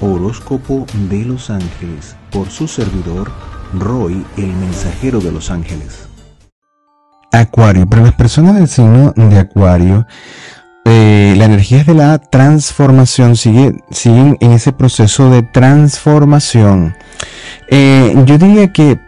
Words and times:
Horóscopo 0.00 0.86
de 1.10 1.24
los 1.24 1.50
Ángeles 1.50 2.16
por 2.30 2.50
su 2.50 2.68
servidor 2.68 3.30
Roy, 3.74 4.24
el 4.36 4.52
mensajero 4.54 5.20
de 5.20 5.32
los 5.32 5.50
ángeles. 5.50 6.08
Acuario, 7.32 7.86
para 7.86 8.02
las 8.02 8.14
personas 8.14 8.54
del 8.54 8.68
signo 8.68 9.12
de 9.14 9.38
Acuario, 9.38 10.06
eh, 10.84 11.34
la 11.36 11.44
energía 11.44 11.84
de 11.84 11.94
la 11.94 12.18
transformación, 12.18 13.36
sigue, 13.36 13.82
siguen 13.90 14.38
en 14.40 14.52
ese 14.52 14.72
proceso 14.72 15.28
de 15.30 15.42
transformación. 15.42 16.94
Eh, 17.68 18.14
yo 18.24 18.38
diría 18.38 18.72
que 18.72 18.98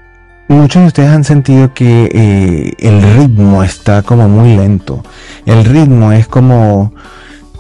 muchos 0.48 0.82
de 0.82 0.88
ustedes 0.88 1.08
han 1.08 1.24
sentido 1.24 1.72
que 1.72 2.10
eh, 2.12 2.72
el 2.78 3.02
ritmo 3.14 3.62
está 3.62 4.02
como 4.02 4.28
muy 4.28 4.56
lento. 4.56 5.02
El 5.46 5.64
ritmo 5.64 6.12
es 6.12 6.26
como 6.26 6.92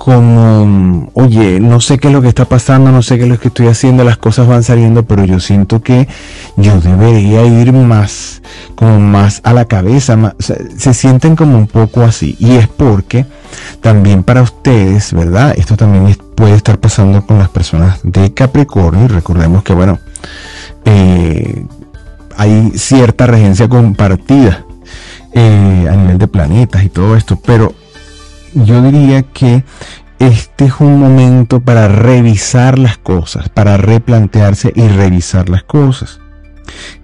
como, 0.02 1.10
oye, 1.12 1.60
no 1.60 1.78
sé 1.78 1.98
qué 1.98 2.08
es 2.08 2.14
lo 2.14 2.22
que 2.22 2.28
está 2.28 2.46
pasando, 2.46 2.90
no 2.90 3.02
sé 3.02 3.18
qué 3.18 3.24
es 3.24 3.28
lo 3.28 3.38
que 3.38 3.48
estoy 3.48 3.66
haciendo, 3.66 4.02
las 4.02 4.16
cosas 4.16 4.48
van 4.48 4.62
saliendo, 4.62 5.04
pero 5.04 5.26
yo 5.26 5.40
siento 5.40 5.82
que 5.82 6.08
yo 6.56 6.80
debería 6.80 7.44
ir 7.44 7.74
más, 7.74 8.40
como 8.76 8.98
más 8.98 9.42
a 9.44 9.52
la 9.52 9.66
cabeza, 9.66 10.34
se 10.38 10.94
sienten 10.94 11.36
como 11.36 11.58
un 11.58 11.66
poco 11.66 12.00
así. 12.00 12.34
Y 12.38 12.52
es 12.52 12.66
porque 12.66 13.26
también 13.82 14.22
para 14.22 14.40
ustedes, 14.40 15.12
¿verdad? 15.12 15.52
Esto 15.58 15.76
también 15.76 16.16
puede 16.34 16.54
estar 16.54 16.78
pasando 16.80 17.26
con 17.26 17.38
las 17.38 17.50
personas 17.50 18.00
de 18.02 18.32
Capricornio. 18.32 19.04
Y 19.04 19.08
recordemos 19.08 19.62
que, 19.64 19.74
bueno, 19.74 19.98
eh, 20.86 21.66
hay 22.38 22.72
cierta 22.74 23.26
regencia 23.26 23.68
compartida 23.68 24.64
eh, 25.34 25.88
a 25.90 25.94
nivel 25.94 26.16
de 26.16 26.26
planetas 26.26 26.84
y 26.84 26.88
todo 26.88 27.16
esto, 27.16 27.38
pero 27.44 27.74
yo 28.54 28.82
diría 28.82 29.22
que 29.22 29.64
este 30.18 30.66
es 30.66 30.80
un 30.80 30.98
momento 31.00 31.60
para 31.60 31.88
revisar 31.88 32.78
las 32.78 32.98
cosas, 32.98 33.48
para 33.48 33.76
replantearse 33.76 34.72
y 34.74 34.86
revisar 34.86 35.48
las 35.48 35.62
cosas. 35.62 36.20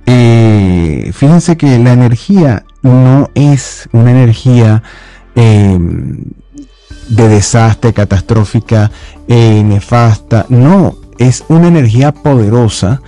Eh, 0.05 1.11
fíjense 1.14 1.56
que 1.56 1.78
la 1.78 1.92
energía 1.92 2.64
no 2.83 3.30
es 3.34 3.88
una 3.92 4.11
energía 4.11 4.83
em, 5.34 6.19
de 7.08 7.28
desastre, 7.28 7.92
catastrófica, 7.92 8.91
eh, 9.28 9.62
nefasta. 9.64 10.47
No, 10.48 10.97
es 11.19 11.44
una 11.48 11.69
energía 11.69 12.12
poderosa, 12.12 13.00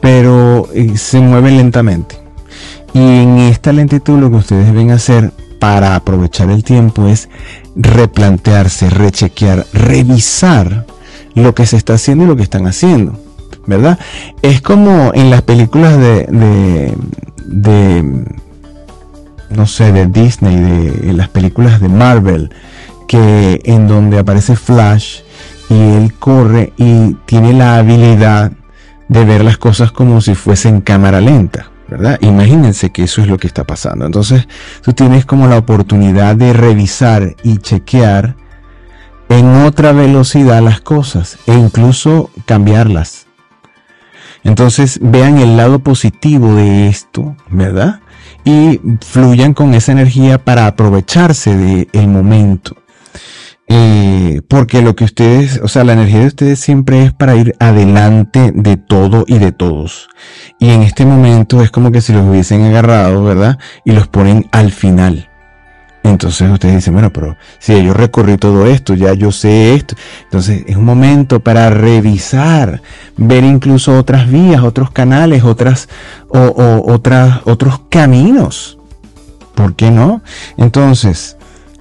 pero 0.00 0.68
eh, 0.74 0.96
se 0.96 1.20
mueve 1.20 1.50
lentamente. 1.50 2.16
Y 2.92 3.00
en 3.00 3.38
esta 3.38 3.72
lentitud 3.72 4.18
lo 4.20 4.30
que 4.30 4.36
ustedes 4.36 4.66
deben 4.66 4.90
hacer 4.90 5.32
para 5.58 5.96
aprovechar 5.96 6.50
el 6.50 6.62
tiempo 6.62 7.06
es 7.06 7.28
replantearse, 7.76 8.90
rechequear, 8.90 9.66
revisar 9.72 10.86
lo 11.34 11.54
que 11.54 11.66
se 11.66 11.76
está 11.76 11.94
haciendo 11.94 12.24
y 12.24 12.28
lo 12.28 12.36
que 12.36 12.42
están 12.42 12.66
haciendo. 12.66 13.18
¿Verdad? 13.66 13.98
Es 14.42 14.60
como 14.60 15.12
en 15.14 15.30
las 15.30 15.42
películas 15.42 15.96
de, 15.98 16.94
de, 17.46 18.24
no 19.50 19.66
sé, 19.66 19.90
de 19.92 20.06
Disney, 20.06 20.56
de 20.56 21.10
en 21.10 21.16
las 21.16 21.28
películas 21.28 21.80
de 21.80 21.88
Marvel, 21.88 22.50
que 23.08 23.62
en 23.64 23.88
donde 23.88 24.18
aparece 24.18 24.56
Flash 24.56 25.20
y 25.70 25.74
él 25.74 26.12
corre 26.18 26.74
y 26.76 27.14
tiene 27.26 27.54
la 27.54 27.78
habilidad 27.78 28.52
de 29.08 29.24
ver 29.24 29.44
las 29.44 29.56
cosas 29.56 29.92
como 29.92 30.20
si 30.20 30.34
fuesen 30.34 30.80
cámara 30.80 31.20
lenta. 31.20 31.70
Imagínense 32.20 32.90
que 32.90 33.04
eso 33.04 33.22
es 33.22 33.28
lo 33.28 33.38
que 33.38 33.46
está 33.46 33.64
pasando. 33.64 34.06
Entonces, 34.06 34.46
tú 34.82 34.92
tienes 34.92 35.24
como 35.24 35.46
la 35.46 35.58
oportunidad 35.58 36.36
de 36.36 36.52
revisar 36.52 37.36
y 37.42 37.58
chequear 37.58 38.36
en 39.28 39.46
otra 39.64 39.92
velocidad 39.92 40.62
las 40.62 40.80
cosas 40.80 41.38
e 41.46 41.54
incluso 41.54 42.30
cambiarlas. 42.46 43.26
Entonces, 44.42 44.98
vean 45.02 45.38
el 45.38 45.56
lado 45.56 45.78
positivo 45.78 46.54
de 46.54 46.88
esto, 46.88 47.34
¿verdad? 47.48 48.00
Y 48.44 48.80
fluyan 49.00 49.54
con 49.54 49.72
esa 49.72 49.92
energía 49.92 50.38
para 50.38 50.66
aprovecharse 50.66 51.56
del 51.56 52.08
momento. 52.08 52.76
Eh, 53.66 54.42
porque 54.48 54.82
lo 54.82 54.94
que 54.94 55.04
ustedes, 55.04 55.60
o 55.62 55.68
sea, 55.68 55.84
la 55.84 55.94
energía 55.94 56.20
de 56.20 56.26
ustedes 56.26 56.60
siempre 56.60 57.02
es 57.02 57.12
para 57.12 57.34
ir 57.34 57.56
adelante 57.58 58.52
de 58.54 58.76
todo 58.76 59.24
y 59.26 59.38
de 59.38 59.52
todos. 59.52 60.08
Y 60.58 60.70
en 60.70 60.82
este 60.82 61.06
momento 61.06 61.62
es 61.62 61.70
como 61.70 61.90
que 61.90 62.00
si 62.00 62.12
los 62.12 62.28
hubiesen 62.28 62.62
agarrado, 62.62 63.24
¿verdad? 63.24 63.58
Y 63.84 63.92
los 63.92 64.06
ponen 64.06 64.48
al 64.52 64.70
final. 64.70 65.28
Entonces 66.04 66.50
ustedes 66.50 66.74
dicen, 66.76 66.92
bueno, 66.92 67.10
pero 67.10 67.34
si 67.58 67.82
yo 67.82 67.94
recorrí 67.94 68.36
todo 68.36 68.66
esto, 68.66 68.92
ya 68.92 69.14
yo 69.14 69.32
sé 69.32 69.74
esto. 69.74 69.96
Entonces 70.24 70.62
es 70.66 70.76
un 70.76 70.84
momento 70.84 71.40
para 71.40 71.70
revisar, 71.70 72.82
ver 73.16 73.42
incluso 73.42 73.98
otras 73.98 74.30
vías, 74.30 74.62
otros 74.62 74.90
canales, 74.90 75.44
otras, 75.44 75.88
o, 76.28 76.82
otras, 76.86 77.40
otros 77.46 77.80
caminos. 77.88 78.78
¿Por 79.54 79.76
qué 79.76 79.90
no? 79.90 80.20
Entonces, 80.58 81.38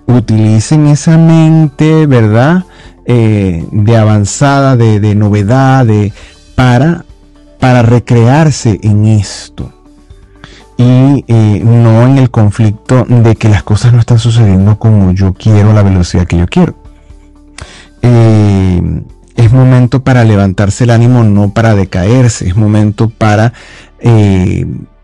utilicen 0.08 0.88
esa 0.88 1.18
mente, 1.18 2.06
¿verdad? 2.06 2.66
Eh, 3.06 3.66
de 3.72 3.98
avanzada, 3.98 4.78
de, 4.78 5.16
novedad, 5.16 5.86
de, 5.86 6.14
para, 6.56 7.06
para 7.60 7.82
recrearse 7.82 8.80
en 8.84 9.06
esto. 9.06 9.72
Y 10.78 11.24
eh, 11.28 11.62
no 11.64 12.08
en 12.08 12.18
el 12.18 12.32
conflicto 12.32 13.06
de 13.08 13.36
que 13.36 13.50
las 13.50 13.64
cosas 13.64 13.94
no 13.94 14.00
están 14.00 14.20
sucediendo 14.20 14.80
como 14.80 15.12
yo 15.12 15.34
quiero, 15.34 15.74
la 15.74 15.84
velocidad 15.84 16.26
que 16.26 16.38
yo 16.38 16.48
quiero. 16.48 16.76
Eh, 18.02 19.04
es 19.36 19.52
momento 19.52 20.04
para 20.04 20.24
levantarse 20.24 20.84
el 20.84 20.92
ánimo, 20.92 21.24
no 21.24 21.54
para 21.54 21.76
decaerse. 21.76 22.48
Es 22.48 22.56
momento 22.56 23.10
para 23.10 23.54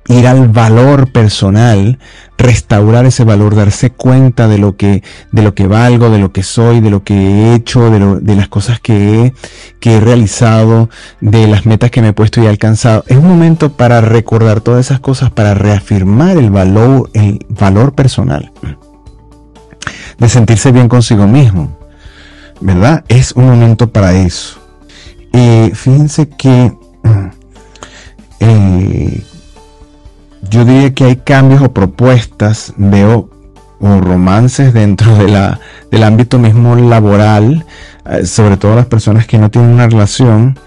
ir 0.09 0.27
al 0.27 0.47
valor 0.47 1.11
personal, 1.11 1.99
restaurar 2.35 3.05
ese 3.05 3.23
valor, 3.23 3.55
darse 3.55 3.91
cuenta 3.91 4.47
de 4.47 4.57
lo 4.57 4.75
que, 4.75 5.03
de 5.31 5.43
lo 5.43 5.53
que 5.53 5.67
valgo, 5.67 6.09
de 6.09 6.17
lo 6.17 6.31
que 6.31 6.41
soy, 6.41 6.81
de 6.81 6.89
lo 6.89 7.03
que 7.03 7.13
he 7.13 7.53
hecho, 7.53 7.91
de, 7.91 8.19
de 8.19 8.35
las 8.35 8.47
cosas 8.47 8.79
que 8.79 9.25
he, 9.25 9.33
que 9.79 9.97
he 9.97 9.99
realizado, 9.99 10.89
de 11.21 11.47
las 11.47 11.67
metas 11.67 11.91
que 11.91 12.01
me 12.01 12.09
he 12.09 12.13
puesto 12.13 12.41
y 12.41 12.47
he 12.47 12.49
alcanzado. 12.49 13.03
Es 13.07 13.17
un 13.17 13.27
momento 13.27 13.73
para 13.73 14.01
recordar 14.01 14.61
todas 14.61 14.87
esas 14.87 14.99
cosas, 14.99 15.29
para 15.29 15.53
reafirmar 15.53 16.37
el 16.37 16.49
valor, 16.49 17.11
el 17.13 17.45
valor 17.47 17.93
personal, 17.93 18.51
de 20.17 20.27
sentirse 20.27 20.71
bien 20.71 20.89
consigo 20.89 21.27
mismo. 21.27 21.77
¿Verdad? 22.61 23.05
Es 23.07 23.33
un 23.33 23.47
momento 23.47 23.91
para 23.91 24.13
eso. 24.13 24.59
Y 25.31 25.71
fíjense 25.75 26.27
que 26.27 26.73
eh, 28.39 29.23
yo 30.49 30.65
diría 30.65 30.93
que 30.93 31.05
hay 31.05 31.15
cambios 31.17 31.61
o 31.61 31.73
propuestas, 31.73 32.73
veo 32.77 33.29
romances 33.79 34.73
dentro 34.73 35.15
de 35.15 35.27
la, 35.27 35.59
del 35.91 36.03
ámbito 36.03 36.39
mismo 36.39 36.75
laboral, 36.75 37.65
eh, 38.05 38.25
sobre 38.25 38.57
todo 38.57 38.75
las 38.75 38.87
personas 38.87 39.25
que 39.25 39.37
no 39.37 39.49
tienen 39.49 39.71
una 39.71 39.87
relación, 39.87 40.59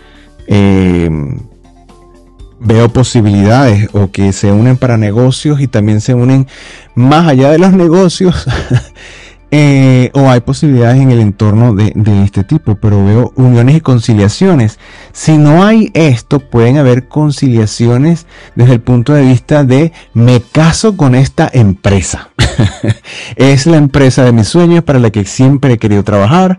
eh, 0.46 1.10
veo 2.60 2.88
posibilidades 2.88 3.88
o 3.92 4.10
que 4.10 4.32
se 4.32 4.52
unen 4.52 4.76
para 4.76 4.96
negocios 4.96 5.60
y 5.60 5.66
también 5.66 6.00
se 6.00 6.14
unen 6.14 6.46
más 6.94 7.26
allá 7.26 7.50
de 7.50 7.58
los 7.58 7.72
negocios 7.74 8.46
Eh, 9.54 10.10
o 10.14 10.30
hay 10.30 10.40
posibilidades 10.40 10.98
en 11.02 11.10
el 11.10 11.20
entorno 11.20 11.74
de, 11.74 11.92
este 12.24 12.42
tipo, 12.42 12.76
pero 12.76 13.04
veo 13.04 13.32
uniones 13.36 13.76
y 13.76 13.80
conciliaciones. 13.82 14.78
Si 15.12 15.36
no 15.36 15.62
hay 15.62 15.90
esto, 15.92 16.38
pueden 16.38 16.78
haber 16.78 17.06
conciliaciones 17.06 18.26
desde 18.54 18.72
el 18.72 18.80
punto 18.80 19.12
de 19.12 19.20
vista 19.20 19.62
de 19.62 19.92
me 20.14 20.40
caso 20.40 20.96
con 20.96 21.14
esta 21.14 21.50
empresa. 21.52 22.30
es 23.36 23.66
la 23.66 23.76
empresa 23.76 24.24
de 24.24 24.32
mis 24.32 24.48
sueños 24.48 24.84
para 24.84 24.98
la 24.98 25.10
que 25.10 25.26
siempre 25.26 25.74
he 25.74 25.78
querido 25.78 26.02
trabajar 26.02 26.58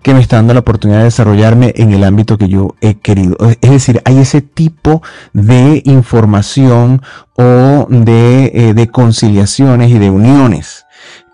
que 0.00 0.14
me 0.14 0.20
está 0.20 0.36
dando 0.36 0.54
la 0.54 0.60
oportunidad 0.60 1.00
de 1.00 1.04
desarrollarme 1.04 1.74
en 1.76 1.92
el 1.92 2.04
ámbito 2.04 2.38
que 2.38 2.48
yo 2.48 2.74
he 2.80 2.94
querido. 2.94 3.36
Es 3.60 3.70
decir, 3.70 4.00
hay 4.06 4.16
ese 4.16 4.40
tipo 4.40 5.02
de 5.34 5.82
información 5.84 7.02
o 7.34 7.86
de, 7.90 8.50
eh, 8.54 8.72
de 8.72 8.88
conciliaciones 8.88 9.90
y 9.90 9.98
de 9.98 10.08
uniones 10.08 10.86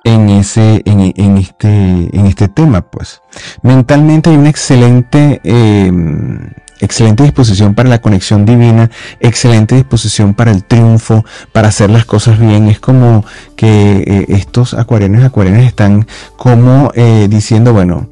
en 0.07 0.31
ese, 0.31 0.83
en, 0.85 1.37
este, 1.37 1.69
en 1.69 2.27
este 2.27 2.47
tema, 2.47 2.83
pues. 2.83 3.23
Mentalmente 3.63 4.31
hay 4.31 4.37
una 4.37 4.51
excelente, 4.51 5.41
em, 5.43 6.51
excelente 6.81 7.25
disposición 7.25 7.75
para 7.75 7.89
la 7.89 8.01
conexión 8.01 8.47
divina, 8.47 8.89
excelente 9.19 9.75
disposición 9.75 10.35
para 10.35 10.53
el 10.53 10.63
triunfo, 10.63 11.25
para 11.51 11.69
hacer 11.69 11.91
las 11.91 12.05
cosas 12.05 12.39
bien. 12.39 12.69
Es 12.69 12.79
como 12.79 13.25
que 13.57 14.05
eh, 14.07 14.27
estos 14.29 14.75
acuarianos 14.75 15.25
acuarianas 15.25 15.65
están 15.65 16.07
como 16.37 16.93
eh, 16.95 17.27
diciendo, 17.29 17.73
bueno, 17.73 18.09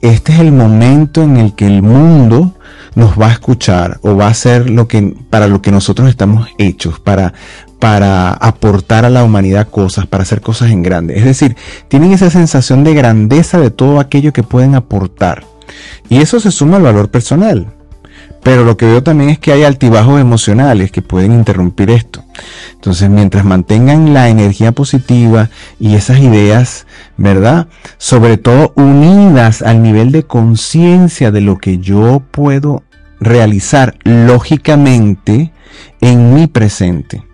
este 0.00 0.32
es 0.32 0.38
el 0.38 0.52
momento 0.52 1.24
en 1.24 1.38
el 1.38 1.56
que 1.56 1.66
el 1.66 1.82
mundo 1.82 2.54
nos 2.94 3.20
va 3.20 3.26
a 3.26 3.32
escuchar 3.32 3.98
o 4.02 4.16
va 4.16 4.26
a 4.26 4.30
hacer 4.30 4.70
lo 4.70 4.88
que 4.88 5.14
para 5.28 5.48
lo 5.48 5.60
que 5.60 5.70
nosotros 5.70 6.08
estamos 6.08 6.48
hechos 6.56 6.98
para 6.98 7.34
para 7.78 8.32
aportar 8.32 9.04
a 9.04 9.10
la 9.10 9.22
humanidad 9.22 9.68
cosas, 9.68 10.06
para 10.06 10.22
hacer 10.22 10.40
cosas 10.40 10.70
en 10.70 10.82
grande. 10.82 11.18
Es 11.18 11.24
decir, 11.24 11.56
tienen 11.88 12.12
esa 12.12 12.30
sensación 12.30 12.84
de 12.84 12.94
grandeza 12.94 13.58
de 13.58 13.70
todo 13.70 14.00
aquello 14.00 14.32
que 14.32 14.42
pueden 14.42 14.74
aportar. 14.74 15.44
Y 16.08 16.18
eso 16.18 16.40
se 16.40 16.50
suma 16.50 16.76
al 16.76 16.82
valor 16.84 17.10
personal. 17.10 17.72
pero 18.42 18.64
lo 18.64 18.76
que 18.76 18.86
veo 18.86 19.02
también 19.02 19.30
es 19.30 19.40
que 19.40 19.50
hay 19.50 19.64
altibajos 19.64 20.20
emocionales 20.20 20.92
que 20.92 21.02
pueden 21.02 21.32
interrumpir 21.32 21.90
esto. 21.90 22.22
Entonces, 22.74 23.10
mientras 23.10 23.44
mantengan 23.44 24.14
la 24.14 24.28
energía 24.28 24.70
positiva 24.70 25.50
y 25.80 25.96
esas 25.96 26.20
ideas, 26.20 26.86
¿verdad? 27.16 27.66
Sobre 27.98 28.36
todo 28.36 28.72
unidas 28.76 29.62
al 29.62 29.82
nivel 29.82 30.12
de 30.12 30.22
conciencia 30.22 31.32
de 31.32 31.40
lo 31.40 31.58
que 31.58 31.78
yo 31.78 32.22
puedo 32.30 32.84
realizar 33.18 33.96
lógicamente 34.04 35.52
en 36.00 36.32
mi 36.32 36.46
presente. 36.46 37.25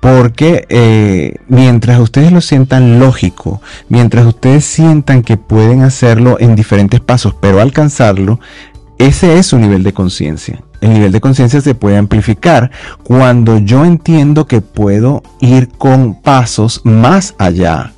Porque 0.00 0.64
eh, 0.68 1.34
mientras 1.48 1.98
ustedes 1.98 2.30
lo 2.30 2.40
sientan 2.40 3.00
lógico, 3.00 3.60
mientras 3.88 4.26
ustedes 4.26 4.64
sientan 4.64 5.22
que 5.22 5.36
pueden 5.36 5.82
hacerlo 5.82 6.36
en 6.38 6.54
diferentes 6.54 7.00
pasos, 7.00 7.34
pero 7.40 7.60
alcanzarlo, 7.60 8.38
ese 8.98 9.38
es 9.38 9.46
su 9.46 9.58
nivel 9.58 9.82
de 9.82 9.92
conciencia. 9.92 10.62
El 10.80 10.92
nivel 10.92 11.12
de 11.12 11.20
conciencia 11.20 11.60
se 11.60 11.74
puede 11.74 11.96
amplificar 11.96 12.70
cuando 13.02 13.58
yo 13.58 13.84
entiendo 13.84 14.46
que 14.46 14.60
puedo 14.60 15.22
ir 15.40 15.68
con 15.68 16.14
pasos 16.20 16.80
más 16.84 17.34
allá. 17.38 17.92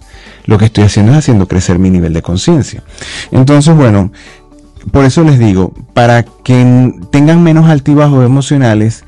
Lo 0.47 0.59
que 0.59 0.65
estoy 0.67 0.85
haciendo 0.85 1.13
es 1.13 1.19
haciendo 1.19 1.47
crecer 1.47 1.79
mi 1.79 1.91
nivel 1.91 2.15
de 2.15 2.23
conciencia. 2.23 2.83
Entonces, 3.31 3.75
bueno, 3.77 4.11
por 4.91 5.05
eso 5.05 5.23
les 5.23 5.39
digo, 5.39 5.73
para 5.93 6.23
que 6.23 6.93
tengan 7.11 7.43
menos 7.43 7.69
altibajos 7.69 8.25
emocionales, 8.25 9.05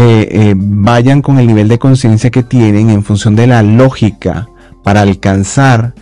eh, 0.00 0.28
eh, 0.30 0.54
vayan 0.56 1.22
con 1.22 1.40
el 1.40 1.48
nivel 1.48 1.66
de 1.66 1.80
conciencia 1.80 2.30
que 2.30 2.44
tienen 2.44 2.88
en 2.88 3.02
función 3.02 3.34
de 3.34 3.48
la 3.48 3.64
lógica 3.64 4.48
para 4.84 5.00
alcanzar 5.00 5.92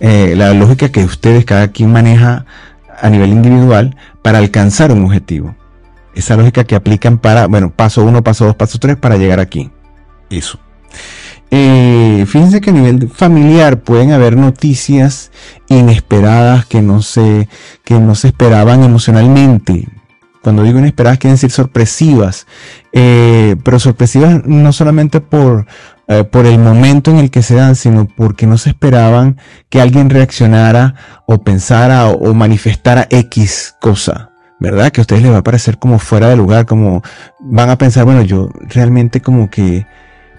eh, 0.00 0.34
la 0.36 0.52
lógica 0.52 0.90
que 0.90 1.02
ustedes, 1.02 1.46
cada 1.46 1.68
quien 1.68 1.90
maneja 1.90 2.44
a 3.00 3.08
nivel 3.08 3.30
individual, 3.30 3.96
para 4.20 4.36
alcanzar 4.36 4.92
un 4.92 5.02
objetivo. 5.02 5.56
Esa 6.14 6.36
lógica 6.36 6.64
que 6.64 6.74
aplican 6.74 7.16
para, 7.16 7.46
bueno, 7.46 7.72
paso 7.74 8.04
uno, 8.04 8.22
paso 8.22 8.44
dos, 8.44 8.54
paso 8.54 8.78
tres, 8.78 8.96
para 8.96 9.16
llegar 9.16 9.40
aquí. 9.40 9.70
Eso. 10.28 10.58
fíjense 11.48 12.60
que 12.60 12.68
a 12.68 12.74
nivel 12.74 13.08
familiar 13.08 13.80
pueden 13.80 14.12
haber 14.12 14.36
noticias 14.36 15.30
inesperadas 15.68 16.66
que 16.66 16.82
no 16.82 17.00
se, 17.00 17.48
que 17.82 17.98
no 17.98 18.14
se 18.14 18.28
esperaban 18.28 18.84
emocionalmente. 18.84 19.88
Cuando 20.42 20.62
digo 20.62 20.78
inesperadas, 20.78 21.18
quieren 21.18 21.34
decir 21.34 21.50
sorpresivas, 21.50 22.46
eh, 22.92 23.56
pero 23.64 23.78
sorpresivas 23.78 24.44
no 24.44 24.72
solamente 24.72 25.20
por, 25.20 25.66
eh, 26.06 26.24
por 26.24 26.46
el 26.46 26.58
momento 26.58 27.10
en 27.10 27.18
el 27.18 27.30
que 27.30 27.42
se 27.42 27.56
dan, 27.56 27.74
sino 27.74 28.06
porque 28.06 28.46
no 28.46 28.56
se 28.56 28.70
esperaban 28.70 29.36
que 29.68 29.80
alguien 29.80 30.10
reaccionara 30.10 30.94
o 31.26 31.42
pensara 31.42 32.06
o, 32.08 32.34
manifestara 32.34 33.06
X 33.10 33.74
cosa. 33.80 34.30
¿Verdad? 34.60 34.90
Que 34.90 35.00
a 35.00 35.02
ustedes 35.02 35.22
les 35.22 35.32
va 35.32 35.38
a 35.38 35.44
parecer 35.44 35.78
como 35.78 36.00
fuera 36.00 36.28
de 36.28 36.36
lugar, 36.36 36.66
como 36.66 37.02
van 37.38 37.70
a 37.70 37.78
pensar, 37.78 38.04
bueno, 38.04 38.22
yo 38.22 38.50
realmente 38.58 39.20
como 39.20 39.50
que 39.50 39.86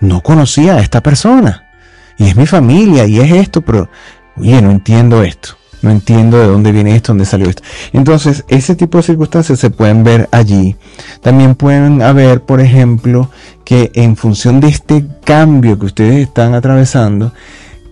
no 0.02 0.22
conocía 0.22 0.76
a 0.76 0.82
esta 0.82 1.02
persona. 1.02 1.70
Y 2.18 2.28
es 2.28 2.36
mi 2.36 2.46
familia 2.46 3.06
y 3.06 3.22
es 3.22 3.32
esto, 3.32 3.62
pero, 3.62 3.90
oye, 4.36 4.62
no 4.62 4.72
entiendo 4.72 5.24
esto 5.24 5.59
no 5.82 5.92
entiendo 5.92 6.38
de 6.38 6.48
dónde 6.48 6.72
viene 6.72 6.96
esto, 6.96 7.12
dónde 7.12 7.26
salió 7.26 7.50
esto. 7.50 7.64
Entonces, 7.94 8.44
ese 8.48 8.76
tipo 8.76 8.98
de 8.98 9.04
circunstancias 9.04 9.60
se 9.60 9.70
pueden 9.70 10.04
ver 10.04 10.28
allí. 10.32 10.76
También 11.22 11.56
pueden 11.56 12.02
haber, 12.02 12.42
por 12.42 12.62
ejemplo, 12.62 13.30
que 13.64 13.92
en 13.94 14.16
función 14.16 14.60
de 14.60 14.68
este 14.68 15.06
cambio 15.24 15.78
que 15.80 15.86
ustedes 15.86 16.28
están 16.28 16.54
atravesando, 16.54 17.32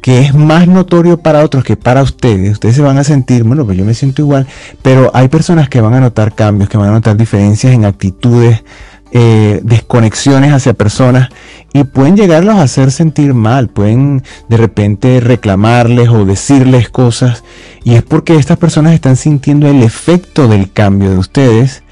que 0.02 0.22
es 0.22 0.34
más 0.34 0.68
notorio 0.68 1.18
para 1.18 1.44
otros 1.44 1.64
que 1.64 1.76
para 1.76 2.02
ustedes, 2.02 2.54
ustedes 2.54 2.76
se 2.76 2.82
van 2.82 2.98
a 2.98 3.04
sentir, 3.04 3.44
bueno, 3.44 3.66
pues 3.66 3.78
yo 3.78 3.84
me 3.84 3.94
siento 3.94 4.22
igual, 4.22 4.48
pero 4.82 5.12
hay 5.14 5.28
personas 5.28 5.70
que 5.70 5.82
van 5.82 5.94
a 5.96 6.00
notar 6.00 6.34
cambios, 6.34 6.70
que 6.70 6.78
van 6.78 6.90
a 6.90 6.94
notar 6.94 7.18
diferencias 7.18 7.74
en 7.74 7.86
actitudes, 7.86 8.64
eh, 9.12 9.62
desconexiones 9.64 10.54
hacia 10.54 10.74
personas 10.74 11.30
y 11.74 11.84
pueden 11.84 12.18
llegarlos 12.18 12.56
a 12.56 12.64
hacer 12.64 12.92
sentir 12.92 13.34
mal, 13.34 13.70
pueden 13.70 14.24
de 14.50 14.58
repente 14.58 15.20
reclamarles 15.20 16.10
o 16.10 16.26
decirles 16.26 16.90
cosas 16.90 17.44
y 17.84 17.96
es 17.96 18.04
porque 18.04 18.36
estas 18.36 18.58
personas 18.58 18.94
están 18.94 19.16
sintiendo 19.16 19.68
el 19.68 19.84
efecto 19.84 20.48
del 20.48 20.72
cambio 20.72 21.10
de 21.10 21.18
ustedes 21.18 21.84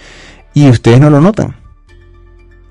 y 0.53 0.69
ustedes 0.69 1.00
no 1.00 1.09
lo 1.09 1.21
notan. 1.21 1.56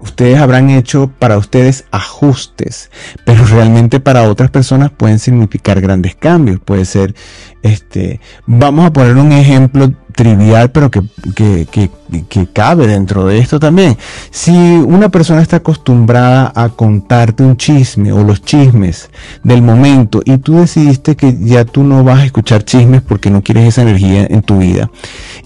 Ustedes 0.05 0.39
habrán 0.39 0.69
hecho 0.69 1.11
para 1.19 1.39
ustedes 1.39 1.87
ajustes, 1.91 2.91
pero 3.25 3.47
realmente 3.47 4.01
para 4.01 4.29
otras 4.29 4.51
personas 4.51 4.91
pueden 4.91 5.19
significar 5.19 5.81
grandes 5.81 6.15
cambios. 6.15 6.61
Puede 6.61 6.85
ser, 6.85 7.15
este, 7.63 8.21
vamos 8.45 8.85
a 8.85 8.93
poner 8.93 9.17
un 9.17 9.33
ejemplo 9.33 9.95
trivial, 10.15 10.71
pero 10.71 10.91
que, 10.91 11.03
que, 11.35 11.67
que, 11.71 11.91
que, 12.29 12.47
cabe 12.47 12.87
dentro 12.87 13.27
de 13.27 13.39
esto 13.39 13.59
también. 13.59 13.97
Si 14.31 14.53
una 14.53 15.09
persona 15.09 15.43
está 15.43 15.57
acostumbrada 15.57 16.53
a 16.55 16.69
contarte 16.69 17.43
un 17.43 17.57
chisme 17.57 18.13
o 18.13 18.23
los 18.23 18.43
chismes 18.43 19.11
del 19.43 19.63
momento 19.63 20.23
y 20.25 20.39
tú 20.39 20.57
decidiste 20.61 21.17
que 21.17 21.37
ya 21.41 21.65
tú 21.65 21.83
no 21.83 22.05
vas 22.05 22.21
a 22.21 22.25
escuchar 22.25 22.65
chismes 22.65 23.03
porque 23.03 23.31
no 23.31 23.43
quieres 23.43 23.69
esa 23.69 23.83
energía 23.83 24.27
en 24.29 24.43
tu 24.43 24.59
vida 24.59 24.91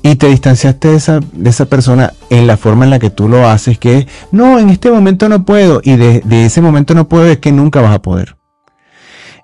y 0.03 0.17
te 0.17 0.29
distanciaste 0.29 0.89
de 0.89 0.97
esa, 0.97 1.21
de 1.33 1.51
esa 1.51 1.67
persona 1.67 2.13
en 2.31 2.47
la 2.47 2.57
forma 2.57 2.85
en 2.85 2.91
la 2.91 2.99
que 2.99 3.11
tú 3.11 3.29
lo 3.29 3.49
haces, 3.49 3.79
que 3.79 4.07
no, 4.31 4.59
en 4.59 4.71
este 4.71 4.91
momento 4.91 5.29
no 5.29 5.45
puedo 5.45 5.81
y 5.83 5.97
de, 5.97 6.21
de 6.25 6.47
ese 6.47 6.61
momento 6.61 6.95
no 6.95 7.09
puedo 7.09 7.27
es 7.27 7.39
que 7.39 7.53
nunca 7.53 7.81
vas 7.81 7.95
a 7.95 8.03
poder. 8.03 8.37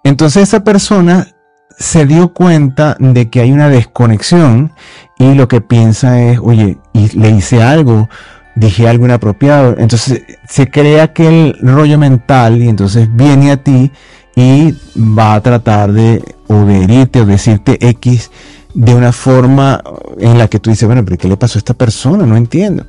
Entonces 0.05 0.43
esa 0.43 0.65
persona 0.65 1.34
se 1.79 2.07
dio 2.07 2.33
cuenta 2.33 2.97
de 2.99 3.29
que 3.29 3.41
hay 3.41 3.53
una 3.53 3.69
desconexión 3.69 4.73
y 5.19 5.35
lo 5.35 5.49
que 5.49 5.61
piensa 5.61 6.21
es, 6.23 6.39
oye, 6.41 6.79
y 6.93 7.17
le 7.19 7.31
hice 7.31 7.63
algo, 7.63 8.09
dije 8.55 8.89
algo 8.89 9.05
inapropiado. 9.07 9.77
Entonces 9.79 10.23
se 10.49 10.71
crea 10.71 11.05
aquel 11.05 11.57
rollo 11.61 11.99
mental 11.99 12.63
y 12.63 12.69
entonces 12.69 13.09
viene 13.15 13.51
a 13.51 13.57
ti 13.57 13.93
y 14.37 14.75
va 14.97 15.35
a 15.35 15.41
tratar 15.41 15.93
de 15.93 16.23
o 16.49 16.65
de 16.65 16.85
herirte 16.85 17.21
o 17.21 17.27
decirte 17.27 17.79
X 17.89 18.31
de 18.75 18.95
una 18.95 19.13
forma 19.13 19.83
en 20.19 20.37
la 20.37 20.49
que 20.49 20.59
tú 20.59 20.71
dices, 20.71 20.87
bueno, 20.87 21.05
pero 21.05 21.17
¿qué 21.17 21.29
le 21.29 21.37
pasó 21.37 21.59
a 21.59 21.61
esta 21.61 21.75
persona? 21.75 22.27
No 22.27 22.37
entiendo. 22.37 22.87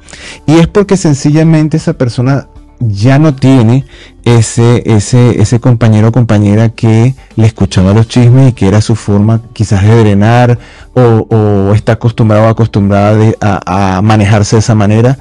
Y 0.47 0.57
es 0.57 0.67
porque 0.67 0.97
sencillamente 0.97 1.77
esa 1.77 1.93
persona 1.93 2.47
ya 2.79 3.19
no 3.19 3.35
tiene 3.35 3.85
ese, 4.23 4.83
ese, 4.85 5.41
ese 5.41 5.59
compañero 5.59 6.09
o 6.09 6.11
compañera 6.11 6.69
que 6.69 7.15
le 7.35 7.47
escuchaba 7.47 7.93
los 7.93 8.07
chismes 8.07 8.49
y 8.49 8.53
que 8.53 8.67
era 8.67 8.81
su 8.81 8.95
forma 8.95 9.41
quizás 9.53 9.83
de 9.83 9.95
drenar 10.03 10.59
o, 10.93 11.71
está 11.73 11.93
acostumbrado 11.93 12.45
o 12.45 12.49
acostumbrada 12.49 13.33
a, 13.41 14.01
manejarse 14.01 14.55
de 14.55 14.59
esa 14.59 14.75
manera 14.75 15.17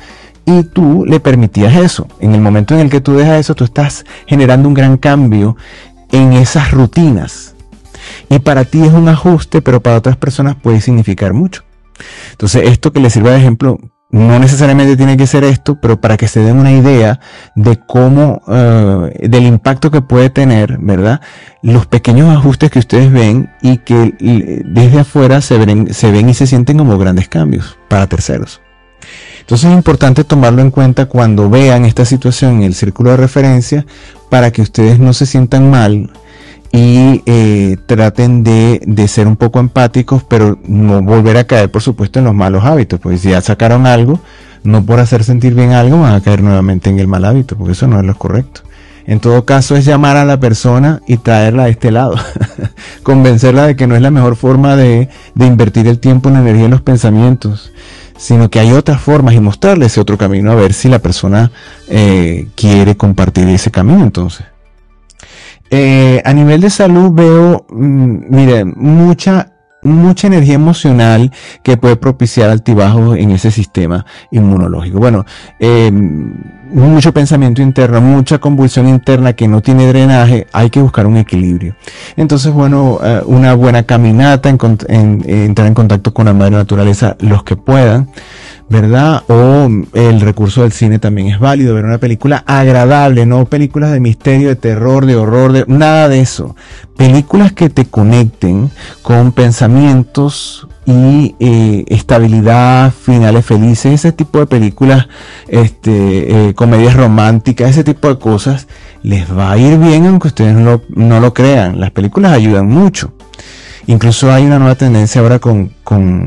y 0.47 0.63
tú 0.65 1.05
le 1.07 1.21
permitías 1.21 1.75
eso. 1.77 2.07
En 2.21 2.35
el 2.35 2.41
momento 2.41 2.75
en 2.75 2.81
el 2.81 2.91
que 2.91 3.01
tú 3.01 3.15
dejas 3.15 3.41
eso, 3.41 3.55
tú 3.55 3.65
estás 3.65 4.05
generando 4.27 4.69
un 4.69 4.75
gran 4.75 4.99
cambio 4.99 5.57
en 6.13 6.33
esas 6.33 6.71
rutinas. 6.71 7.55
Y 8.29 8.39
para 8.41 8.65
ti 8.65 8.83
es 8.83 8.93
un 8.93 9.09
ajuste, 9.09 9.63
pero 9.63 9.81
para 9.81 9.97
otras 9.97 10.17
personas 10.17 10.57
puede 10.57 10.81
significar 10.81 11.33
mucho. 11.33 11.63
Entonces, 12.33 12.69
esto 12.69 12.93
que 12.93 13.01
le 13.01 13.09
sirva 13.09 13.31
de 13.31 13.39
ejemplo, 13.39 13.79
no 14.15 14.39
necesariamente 14.39 14.97
tiene 14.97 15.17
que 15.17 15.27
ser 15.27 15.43
esto, 15.43 15.75
pero 15.75 16.01
para 16.01 16.17
que 16.17 16.29
se 16.29 16.39
den 16.39 16.57
una 16.57 16.71
idea 16.71 17.19
de 17.57 17.81
cómo, 17.81 18.43
eh, 18.47 19.29
del 19.29 19.45
impacto 19.45 19.91
que 19.91 20.03
puede 20.03 20.31
tener, 20.31 20.79
¿verdad? 20.79 21.21
Los 21.63 21.87
pequeños 21.87 22.29
ajustes 22.29 22.71
que 22.71 22.79
ustedes 22.79 23.11
ven 23.11 23.51
y 23.61 23.79
que 23.79 24.63
desde 24.65 25.01
afuera 25.01 25.41
se 25.41 25.59
ven, 25.59 25.93
se 25.93 26.13
ven 26.13 26.29
y 26.29 26.35
se 26.35 26.47
sienten 26.47 26.79
como 26.79 26.97
grandes 26.97 27.29
cambios 27.29 27.77
para 27.89 28.07
terceros. 28.07 28.61
Entonces 29.41 29.69
es 29.69 29.77
importante 29.77 30.23
tomarlo 30.23 30.63
en 30.63 30.71
cuenta 30.71 31.07
cuando 31.07 31.51
vean 31.51 31.85
esta 31.85 32.05
situación 32.05 32.59
en 32.59 32.63
el 32.63 32.75
círculo 32.75 33.11
de 33.11 33.17
referencia 33.17 33.85
para 34.31 34.53
que 34.53 34.63
ustedes 34.63 35.01
no 35.01 35.13
se 35.13 35.27
sientan 35.27 35.73
mal 35.73 36.13
y 36.77 37.23
eh, 37.27 37.77
traten 37.87 38.43
de, 38.43 38.81
de, 38.85 39.07
ser 39.07 39.29
un 39.29 39.37
poco 39.37 39.61
empáticos, 39.61 40.25
pero 40.25 40.59
no 40.67 41.03
volver 41.03 41.37
a 41.37 41.45
caer, 41.45 41.71
por 41.71 41.83
supuesto, 41.83 42.19
en 42.19 42.25
los 42.25 42.35
malos 42.35 42.65
hábitos, 42.65 42.99
porque 42.99 43.17
si 43.17 43.31
ya 43.31 43.41
sacaron 43.41 43.87
algo, 43.87 44.19
no 44.65 44.85
por 44.85 44.99
hacer 44.99 45.23
sentir 45.23 45.55
bien 45.55 45.71
algo, 45.71 46.01
van 46.01 46.15
a 46.15 46.21
caer 46.21 46.43
nuevamente 46.43 46.91
en 46.91 46.99
el 46.99 47.07
mal 47.07 47.25
hábito, 47.27 47.57
porque 47.57 47.75
eso 47.75 47.87
no 47.87 48.01
es 48.01 48.05
lo 48.05 48.17
correcto. 48.17 48.63
En 49.07 49.21
todo 49.21 49.45
caso, 49.45 49.77
es 49.77 49.85
llamar 49.85 50.17
a 50.17 50.25
la 50.25 50.41
persona 50.41 51.01
y 51.07 51.19
traerla 51.19 51.65
a 51.65 51.69
este 51.69 51.93
lado, 51.93 52.17
convencerla 53.05 53.69
de 53.69 53.77
que 53.77 53.87
no 53.87 53.95
es 53.95 54.03
la 54.03 54.11
mejor 54.11 54.35
forma 54.35 54.75
de, 54.75 55.09
de 55.37 55.47
invertir 55.47 55.87
el 55.87 56.01
tiempo, 56.01 56.29
la 56.29 56.41
energía, 56.41 56.65
en 56.65 56.73
los 56.73 56.83
pensamientos, 56.83 57.71
sino 58.17 58.51
que 58.51 58.59
hay 58.59 58.73
otras 58.73 59.01
formas 59.01 59.35
y 59.35 59.41
mostrarle 59.41 59.87
ese 59.87 60.01
otro 60.01 60.19
camino 60.19 60.51
a 60.51 60.57
ver 60.57 60.73
si 60.73 60.89
la 60.89 60.99
persona 60.99 61.53
eh, 61.89 62.49
quiere 62.57 62.97
compartir 62.97 63.49
ese 63.49 63.71
camino 63.71 64.03
entonces. 64.03 64.45
Eh, 65.77 66.23
a 66.25 66.33
nivel 66.33 66.61
de 66.61 66.71
salud 66.71 67.11
veo, 67.13 67.67
mm, 67.69 68.17
mire, 68.29 68.65
mucha 68.65 69.51
mucha 69.83 70.29
energía 70.29 70.55
emocional 70.55 71.33
que 71.65 71.77
puede 71.77 71.97
propiciar 71.97 72.49
altibajos 72.49 73.19
en 73.19 73.33
ese 73.33 73.51
sistema 73.51 74.07
inmunológico. 74.31 74.99
Bueno, 75.01 75.27
eh, 75.59 75.91
mucho 75.93 77.13
pensamiento 77.13 77.61
interno, 77.61 78.01
mucha 78.01 78.39
convulsión 78.39 78.89
interna 78.89 79.35
que 79.35 79.49
no 79.49 79.61
tiene 79.63 79.87
drenaje, 79.89 80.47
hay 80.53 80.71
que 80.71 80.81
buscar 80.81 81.07
un 81.07 81.17
equilibrio. 81.17 81.75
Entonces, 82.17 82.53
bueno, 82.53 83.01
eh, 83.03 83.23
una 83.27 83.55
buena 83.55 83.83
caminata, 83.83 84.49
entrar 84.49 85.67
en 85.67 85.75
contacto 85.75 86.15
con 86.15 86.27
la 86.27 86.35
madre 86.35 86.53
naturaleza, 86.53 87.17
los 87.19 87.43
que 87.43 87.57
puedan, 87.57 88.09
¿verdad? 88.69 89.23
O 89.29 89.69
el 89.93 90.21
recurso 90.21 90.63
del 90.63 90.73
cine 90.73 90.99
también 90.99 91.29
es 91.29 91.39
válido, 91.39 91.75
ver 91.75 91.85
una 91.85 91.99
película 91.99 92.43
agradable, 92.47 93.27
no 93.27 93.45
películas 93.47 93.93
de 93.93 94.01
misterio, 94.01 94.49
de 94.49 94.57
terror, 94.57 95.07
de 95.07 95.17
horror, 95.17 95.53
de 95.53 95.65
nada 95.67 96.09
de 96.09 96.21
eso. 96.21 96.57
Películas 96.97 97.53
que 97.53 97.71
te 97.71 97.85
conecten 97.87 98.71
con 99.03 99.33
pensamientos 99.33 100.67
y 100.87 101.35
eh, 101.41 101.85
estabilidad, 101.89 102.93
finales 102.93 103.45
felices, 103.45 103.95
ese 103.95 104.13
tipo 104.13 104.39
de 104.39 104.47
películas, 104.47 105.09
este, 105.49 106.49
eh, 106.49 106.55
comedias 106.55 106.95
románticas, 106.95 107.71
ese 107.71 107.85
tipo 107.85 108.09
de 108.09 108.19
cosas, 108.19 108.69
les 109.03 109.31
va 109.31 109.53
a 109.53 109.59
ir 109.59 109.79
bien 109.79 110.07
aunque 110.07 110.29
ustedes 110.29 110.55
no 110.55 110.83
no 110.89 111.21
lo 111.21 111.33
crean. 111.35 111.81
Las 111.81 111.91
películas 111.91 112.33
ayudan 112.33 112.67
mucho. 112.67 113.14
Incluso 113.87 114.33
hay 114.33 114.45
una 114.45 114.59
nueva 114.59 114.75
tendencia 114.75 115.21
ahora 115.21 115.39
con, 115.39 115.75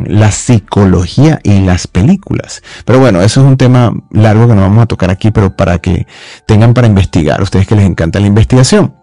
la 0.07 0.31
psicología 0.31 1.39
y 1.43 1.59
las 1.61 1.87
películas. 1.87 2.61
Pero 2.85 2.99
bueno, 2.99 3.21
eso 3.21 3.41
es 3.41 3.47
un 3.47 3.57
tema 3.57 3.91
largo 4.11 4.47
que 4.47 4.55
no 4.55 4.61
vamos 4.61 4.83
a 4.83 4.85
tocar 4.85 5.09
aquí, 5.09 5.31
pero 5.31 5.55
para 5.55 5.79
que 5.79 6.07
tengan 6.45 6.73
para 6.73 6.87
investigar, 6.87 7.41
ustedes 7.41 7.67
que 7.67 7.75
les 7.75 7.85
encanta 7.85 8.19
la 8.19 8.27
investigación. 8.27 8.95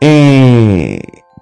Eh, 0.00 1.00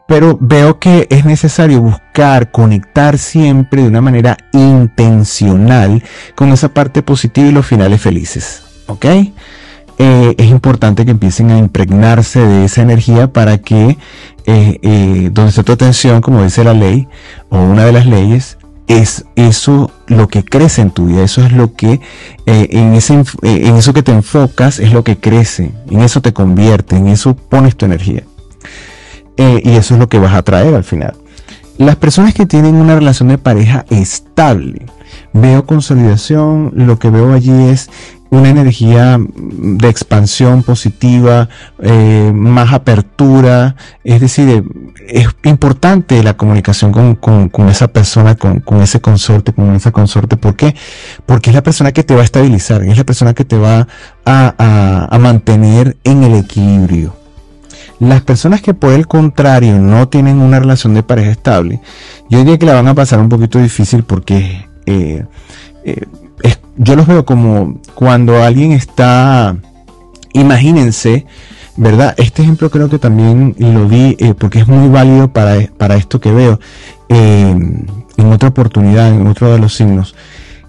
pero 0.09 0.39
veo 0.41 0.79
que 0.79 1.07
es 1.11 1.27
necesario 1.27 1.83
buscar 1.83 2.51
conectar 2.51 3.19
siempre 3.19 3.83
de 3.83 3.89
una 3.89 4.01
manera 4.01 4.39
intencional 4.53 6.03
con 6.35 6.51
esa 6.51 6.71
parte 6.71 7.03
positiva 7.03 7.49
y 7.49 7.53
los 7.53 7.67
finales 7.67 8.01
felices. 8.01 8.63
¿Ok? 8.87 9.05
Eh, 10.01 10.37
es 10.39 10.47
importante 10.47 11.05
que 11.05 11.11
empiecen 11.11 11.51
a 11.51 11.59
impregnarse 11.59 12.39
de 12.41 12.65
esa 12.65 12.83
energía 12.83 13.33
para 13.33 13.59
que 13.59 13.99
eh, 14.51 14.79
eh, 14.81 15.31
donde 15.31 15.51
está 15.51 15.63
tu 15.63 15.73
atención, 15.73 16.23
como 16.23 16.43
dice 16.43 16.65
la 16.65 16.73
ley, 16.73 17.07
o 17.51 17.59
una 17.59 17.85
de 17.85 17.93
las 17.93 18.07
leyes, 18.07 18.57
es 18.87 19.27
eso 19.37 19.91
lo 20.07 20.29
que 20.29 20.43
crece 20.43 20.81
en 20.81 20.91
tu 20.91 21.07
vida, 21.07 21.23
eso 21.23 21.45
es 21.45 21.53
lo 21.53 21.75
que, 21.75 22.01
en, 22.47 22.95
ese, 22.95 23.23
en 23.43 23.77
eso 23.77 23.93
que 23.93 24.03
te 24.03 24.13
enfocas, 24.13 24.79
es 24.79 24.95
lo 24.95 25.05
que 25.05 25.19
crece, 25.19 25.73
en 25.91 26.01
eso 26.01 26.23
te 26.23 26.33
convierte, 26.33 26.97
en 26.97 27.09
eso 27.09 27.37
pones 27.37 27.77
tu 27.77 27.85
energía. 27.85 28.23
y 29.37 29.71
eso 29.73 29.95
es 29.95 30.01
lo 30.01 30.09
que 30.09 30.19
vas 30.19 30.33
a 30.33 30.43
traer 30.43 30.75
al 30.75 30.85
final. 30.85 31.15
Las 31.77 31.97
personas 31.97 32.33
que 32.33 32.47
tienen 32.47 32.77
una 32.77 32.95
relación 32.95 33.29
de 33.29 33.37
pareja 33.37 33.85
estable, 33.91 34.87
veo 35.35 35.67
consolidación, 35.67 36.73
lo 36.75 36.99
que 36.99 37.11
veo 37.11 37.35
allí 37.35 37.69
es 37.69 37.91
una 38.31 38.51
energía 38.51 39.19
de 39.19 39.89
expansión 39.89 40.63
positiva, 40.63 41.49
eh, 41.81 42.31
más 42.35 42.73
apertura, 42.73 43.77
es 44.05 44.21
decir, 44.21 44.65
es 45.07 45.29
importante 45.45 46.23
la 46.23 46.37
comunicación 46.37 46.93
con, 46.93 47.69
esa 47.69 47.89
persona, 47.89 48.35
con, 48.35 48.63
ese 48.83 49.01
consorte, 49.01 49.53
con 49.53 49.75
esa 49.75 49.91
consorte. 49.91 50.37
¿Por 50.37 50.57
qué? 50.57 50.75
Porque 51.25 51.51
es 51.51 51.57
la 51.57 51.63
persona 51.63 51.93
que 51.93 52.05
te 52.05 52.15
va 52.15 52.21
a 52.21 52.25
estabilizar, 52.25 52.83
es 52.83 52.99
la 52.99 53.05
persona 53.05 53.35
que 53.35 53.45
te 53.45 53.57
va 53.57 53.89
a, 54.25 55.19
mantener 55.19 55.97
en 56.05 56.23
el 56.23 56.35
equilibrio. 56.35 57.15
Las 57.99 58.23
personas 58.23 58.63
que 58.63 58.75
por 58.75 58.93
el 58.93 59.09
contrario 59.09 59.79
no 59.79 60.09
tienen 60.09 60.41
una 60.41 60.61
relación 60.61 60.95
de 60.95 61.03
pareja 61.03 61.31
estable, 61.31 61.81
yo 62.31 62.39
diría 62.39 62.59
que 62.59 62.67
la 62.67 62.75
van 62.75 62.87
a 62.87 62.95
pasar 62.95 63.19
un 63.19 63.29
poquito 63.29 63.59
difícil 63.59 64.05
porque 64.05 64.69
eh, 64.87 65.25
eh, 65.85 66.07
yo 66.79 66.97
los 66.97 67.07
veo 67.07 67.25
como 67.25 67.81
cuando 67.95 68.43
alguien 68.43 68.73
está, 68.73 69.57
imagínense, 70.33 71.27
¿verdad? 71.77 72.15
Este 72.17 72.43
ejemplo 72.43 72.71
creo 72.71 72.89
que 72.89 72.99
también 72.99 73.55
lo 73.59 73.89
di 73.89 74.17
eh, 74.19 74.35
porque 74.39 74.61
es 74.61 74.69
muy 74.69 74.89
válido 74.89 75.33
para, 75.33 75.57
para 75.77 75.97
esto 75.97 76.21
que 76.21 76.33
veo 76.33 76.61
em, 77.09 77.85
en 78.17 78.33
otra 78.33 78.49
oportunidad, 78.49 79.09
en 79.09 79.27
otro 79.27 79.53
de 79.53 79.59
los 79.59 79.75
signos. 79.75 80.15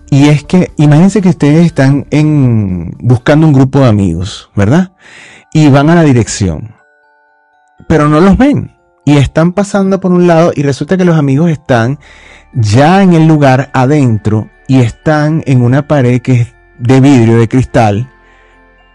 Y 0.09 0.29
es 0.29 0.43
que 0.43 0.71
imagínense 0.77 1.21
que 1.21 1.29
ustedes 1.29 1.65
están 1.65 2.07
en, 2.09 2.95
buscando 2.99 3.45
un 3.45 3.53
grupo 3.53 3.79
de 3.79 3.87
amigos, 3.87 4.49
¿verdad? 4.55 4.91
Y 5.53 5.69
van 5.69 5.91
a 5.91 5.95
la 5.95 6.03
dirección, 6.03 6.73
pero 7.87 8.09
no 8.09 8.19
los 8.19 8.37
ven. 8.37 8.75
Y 9.05 9.17
están 9.17 9.53
pasando 9.53 9.99
por 9.99 10.11
un 10.11 10.25
lado 10.27 10.51
y 10.55 10.63
resulta 10.63 10.97
que 10.97 11.05
los 11.05 11.17
amigos 11.17 11.51
están 11.51 11.99
ya 12.53 13.03
en 13.03 13.13
el 13.13 13.27
lugar 13.27 13.69
adentro 13.73 14.49
y 14.69 14.79
están 14.79 15.43
en 15.47 15.61
una 15.63 15.87
pared 15.87 16.21
que 16.21 16.41
es 16.41 16.47
de 16.77 17.01
vidrio, 17.01 17.39
de 17.39 17.49
cristal, 17.49 18.07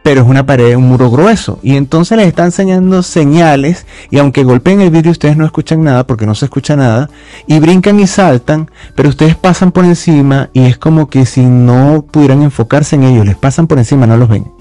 pero 0.04 0.22
es 0.22 0.28
una 0.28 0.46
pared, 0.46 0.76
un 0.76 0.88
muro 0.88 1.10
grueso. 1.10 1.58
Y 1.62 1.76
entonces 1.76 2.16
les 2.16 2.28
está 2.28 2.44
enseñando 2.44 3.02
señales 3.02 3.84
y 4.10 4.18
aunque 4.18 4.44
golpeen 4.44 4.80
el 4.80 4.90
vidrio 4.90 5.10
ustedes 5.10 5.36
no 5.36 5.44
escuchan 5.44 5.82
nada 5.82 6.06
porque 6.06 6.26
no 6.26 6.34
se 6.36 6.44
escucha 6.44 6.76
nada 6.76 7.10
y 7.48 7.58
brincan 7.58 7.98
y 7.98 8.06
saltan, 8.06 8.70
pero 8.94 9.08
ustedes 9.08 9.34
pasan 9.34 9.72
por 9.72 9.84
encima 9.84 10.48
y 10.52 10.64
es 10.64 10.78
como 10.78 11.10
que 11.10 11.26
si 11.26 11.44
no 11.44 12.06
pudieran 12.08 12.42
enfocarse 12.42 12.94
en 12.94 13.02
ellos, 13.02 13.26
les 13.26 13.36
pasan 13.36 13.66
por 13.66 13.78
encima, 13.78 14.06
no 14.06 14.16
los 14.16 14.28
ven. 14.28 14.53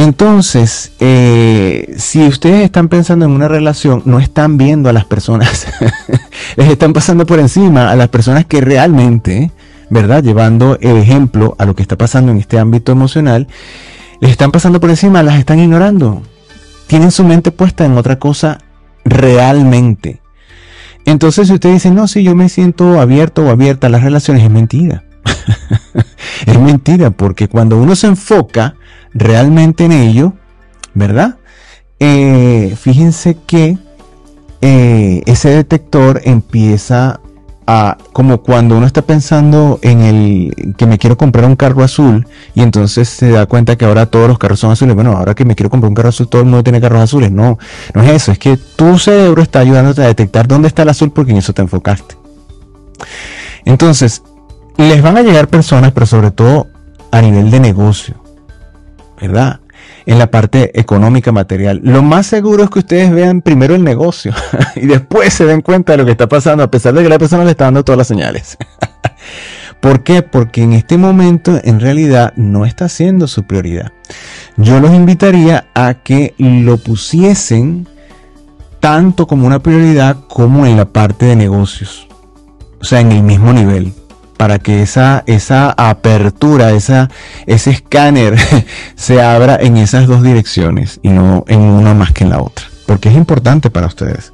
Entonces, 0.00 0.92
eh, 0.98 1.94
si 1.98 2.26
ustedes 2.26 2.64
están 2.64 2.88
pensando 2.88 3.26
en 3.26 3.32
una 3.32 3.48
relación, 3.48 4.00
no 4.06 4.18
están 4.18 4.56
viendo 4.56 4.88
a 4.88 4.94
las 4.94 5.04
personas, 5.04 5.66
les 6.56 6.70
están 6.70 6.94
pasando 6.94 7.26
por 7.26 7.38
encima 7.38 7.90
a 7.90 7.96
las 7.96 8.08
personas 8.08 8.46
que 8.46 8.62
realmente, 8.62 9.52
¿verdad? 9.90 10.22
Llevando 10.22 10.78
el 10.80 10.96
ejemplo 10.96 11.54
a 11.58 11.66
lo 11.66 11.74
que 11.76 11.82
está 11.82 11.98
pasando 11.98 12.32
en 12.32 12.38
este 12.38 12.58
ámbito 12.58 12.92
emocional, 12.92 13.46
les 14.22 14.30
están 14.30 14.52
pasando 14.52 14.80
por 14.80 14.88
encima, 14.88 15.22
las 15.22 15.38
están 15.38 15.58
ignorando. 15.58 16.22
Tienen 16.86 17.10
su 17.10 17.22
mente 17.22 17.50
puesta 17.50 17.84
en 17.84 17.98
otra 17.98 18.18
cosa 18.18 18.56
realmente. 19.04 20.22
Entonces, 21.04 21.48
si 21.48 21.52
ustedes 21.52 21.74
dicen, 21.74 21.94
no, 21.94 22.08
si 22.08 22.22
yo 22.22 22.34
me 22.34 22.48
siento 22.48 23.02
abierto 23.02 23.44
o 23.44 23.50
abierta 23.50 23.88
a 23.88 23.90
las 23.90 24.02
relaciones, 24.02 24.44
es 24.44 24.50
mentira. 24.50 25.04
es 26.46 26.58
mentira, 26.58 27.10
porque 27.10 27.48
cuando 27.48 27.78
uno 27.78 27.96
se 27.96 28.06
enfoca 28.06 28.76
realmente 29.12 29.84
en 29.84 29.92
ello, 29.92 30.34
¿verdad? 30.94 31.36
Eh, 31.98 32.74
fíjense 32.80 33.36
que 33.46 33.78
eh, 34.62 35.22
ese 35.26 35.50
detector 35.50 36.20
empieza 36.24 37.20
a, 37.66 37.98
como 38.12 38.42
cuando 38.42 38.76
uno 38.76 38.86
está 38.86 39.02
pensando 39.02 39.78
en 39.82 40.00
el 40.00 40.74
que 40.76 40.86
me 40.86 40.98
quiero 40.98 41.16
comprar 41.16 41.44
un 41.44 41.56
carro 41.56 41.84
azul 41.84 42.26
y 42.54 42.62
entonces 42.62 43.08
se 43.08 43.30
da 43.30 43.46
cuenta 43.46 43.76
que 43.76 43.84
ahora 43.84 44.06
todos 44.06 44.28
los 44.28 44.38
carros 44.38 44.60
son 44.60 44.72
azules. 44.72 44.94
Bueno, 44.94 45.12
ahora 45.12 45.34
que 45.34 45.44
me 45.44 45.54
quiero 45.54 45.70
comprar 45.70 45.88
un 45.88 45.94
carro 45.94 46.08
azul, 46.08 46.28
todo 46.28 46.42
el 46.42 46.48
mundo 46.48 46.64
tiene 46.64 46.80
carros 46.80 47.00
azules. 47.00 47.30
No, 47.30 47.58
no 47.94 48.02
es 48.02 48.10
eso, 48.10 48.32
es 48.32 48.38
que 48.38 48.56
tu 48.56 48.98
cerebro 48.98 49.42
está 49.42 49.60
ayudándote 49.60 50.02
a 50.02 50.06
detectar 50.06 50.48
dónde 50.48 50.68
está 50.68 50.82
el 50.82 50.88
azul 50.88 51.12
porque 51.12 51.32
en 51.32 51.38
eso 51.38 51.52
te 51.52 51.62
enfocaste. 51.62 52.16
Entonces, 53.64 54.22
les 54.76 55.02
van 55.02 55.16
a 55.16 55.22
llegar 55.22 55.48
personas, 55.48 55.92
pero 55.92 56.06
sobre 56.06 56.30
todo 56.30 56.68
a 57.10 57.20
nivel 57.20 57.50
de 57.50 57.60
negocio. 57.60 58.20
¿verdad? 59.20 59.60
En 60.06 60.18
la 60.18 60.30
parte 60.30 60.78
económica 60.78 61.30
material. 61.30 61.80
Lo 61.84 62.02
más 62.02 62.26
seguro 62.26 62.64
es 62.64 62.70
que 62.70 62.80
ustedes 62.80 63.12
vean 63.12 63.42
primero 63.42 63.74
el 63.74 63.84
negocio 63.84 64.34
y 64.76 64.86
después 64.86 65.32
se 65.34 65.44
den 65.44 65.60
cuenta 65.60 65.92
de 65.92 65.98
lo 65.98 66.04
que 66.04 66.12
está 66.12 66.28
pasando, 66.28 66.64
a 66.64 66.70
pesar 66.70 66.94
de 66.94 67.02
que 67.02 67.08
la 67.08 67.18
persona 67.18 67.44
le 67.44 67.50
está 67.50 67.64
dando 67.64 67.84
todas 67.84 67.98
las 67.98 68.08
señales. 68.08 68.56
¿Por 69.80 70.02
qué? 70.02 70.22
Porque 70.22 70.62
en 70.62 70.74
este 70.74 70.98
momento 70.98 71.58
en 71.62 71.80
realidad 71.80 72.34
no 72.36 72.66
está 72.66 72.88
siendo 72.88 73.26
su 73.26 73.44
prioridad. 73.44 73.92
Yo 74.56 74.78
los 74.78 74.92
invitaría 74.92 75.68
a 75.74 75.94
que 75.94 76.34
lo 76.36 76.76
pusiesen 76.76 77.88
tanto 78.78 79.26
como 79.26 79.46
una 79.46 79.60
prioridad 79.60 80.16
como 80.28 80.66
en 80.66 80.76
la 80.76 80.86
parte 80.86 81.26
de 81.26 81.36
negocios. 81.36 82.08
O 82.80 82.84
sea, 82.84 83.00
en 83.00 83.12
el 83.12 83.22
mismo 83.22 83.54
nivel 83.54 83.94
para 84.40 84.58
que 84.58 84.80
esa, 84.80 85.22
esa 85.26 85.74
apertura, 85.76 86.70
esa, 86.70 87.10
ese 87.44 87.72
escáner 87.72 88.38
se 88.94 89.20
abra 89.20 89.58
en 89.60 89.76
esas 89.76 90.06
dos 90.06 90.22
direcciones 90.22 90.98
y 91.02 91.10
no 91.10 91.44
en 91.46 91.60
una 91.60 91.92
más 91.92 92.12
que 92.12 92.24
en 92.24 92.30
la 92.30 92.40
otra. 92.40 92.64
Porque 92.86 93.10
es 93.10 93.16
importante 93.16 93.68
para 93.68 93.86
ustedes. 93.86 94.32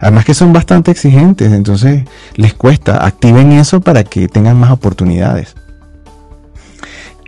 Además 0.00 0.24
que 0.24 0.32
son 0.32 0.54
bastante 0.54 0.90
exigentes, 0.90 1.52
entonces 1.52 2.04
les 2.36 2.54
cuesta. 2.54 3.04
Activen 3.04 3.52
eso 3.52 3.82
para 3.82 4.04
que 4.04 4.26
tengan 4.26 4.58
más 4.58 4.70
oportunidades. 4.70 5.54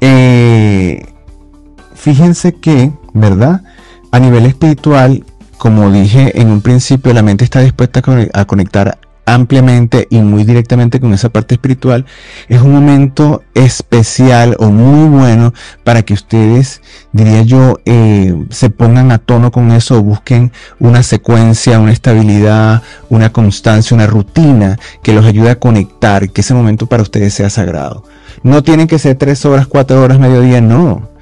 Eh, 0.00 1.12
fíjense 1.94 2.54
que, 2.54 2.90
¿verdad? 3.12 3.60
A 4.12 4.18
nivel 4.18 4.46
espiritual, 4.46 5.26
como 5.58 5.90
dije 5.90 6.40
en 6.40 6.48
un 6.48 6.62
principio, 6.62 7.12
la 7.12 7.20
mente 7.20 7.44
está 7.44 7.60
dispuesta 7.60 8.00
a 8.32 8.44
conectar 8.46 8.96
ampliamente 9.34 10.06
y 10.10 10.20
muy 10.20 10.44
directamente 10.44 11.00
con 11.00 11.12
esa 11.12 11.28
parte 11.28 11.54
espiritual, 11.54 12.06
es 12.48 12.60
un 12.60 12.72
momento 12.72 13.42
especial 13.54 14.56
o 14.58 14.70
muy 14.70 15.08
bueno 15.08 15.52
para 15.84 16.02
que 16.02 16.14
ustedes, 16.14 16.80
diría 17.12 17.42
yo, 17.42 17.78
eh, 17.84 18.34
se 18.50 18.70
pongan 18.70 19.12
a 19.12 19.18
tono 19.18 19.50
con 19.50 19.70
eso 19.72 20.02
busquen 20.02 20.52
una 20.78 21.02
secuencia, 21.02 21.78
una 21.78 21.92
estabilidad, 21.92 22.82
una 23.08 23.30
constancia, 23.32 23.94
una 23.94 24.06
rutina 24.06 24.78
que 25.02 25.12
los 25.12 25.24
ayude 25.24 25.50
a 25.50 25.58
conectar, 25.58 26.30
que 26.30 26.40
ese 26.40 26.54
momento 26.54 26.86
para 26.86 27.02
ustedes 27.02 27.34
sea 27.34 27.50
sagrado. 27.50 28.04
No 28.42 28.62
tienen 28.62 28.86
que 28.86 28.98
ser 28.98 29.16
tres 29.16 29.44
horas, 29.44 29.66
cuatro 29.66 30.02
horas, 30.02 30.18
mediodía, 30.18 30.60
no. 30.60 31.17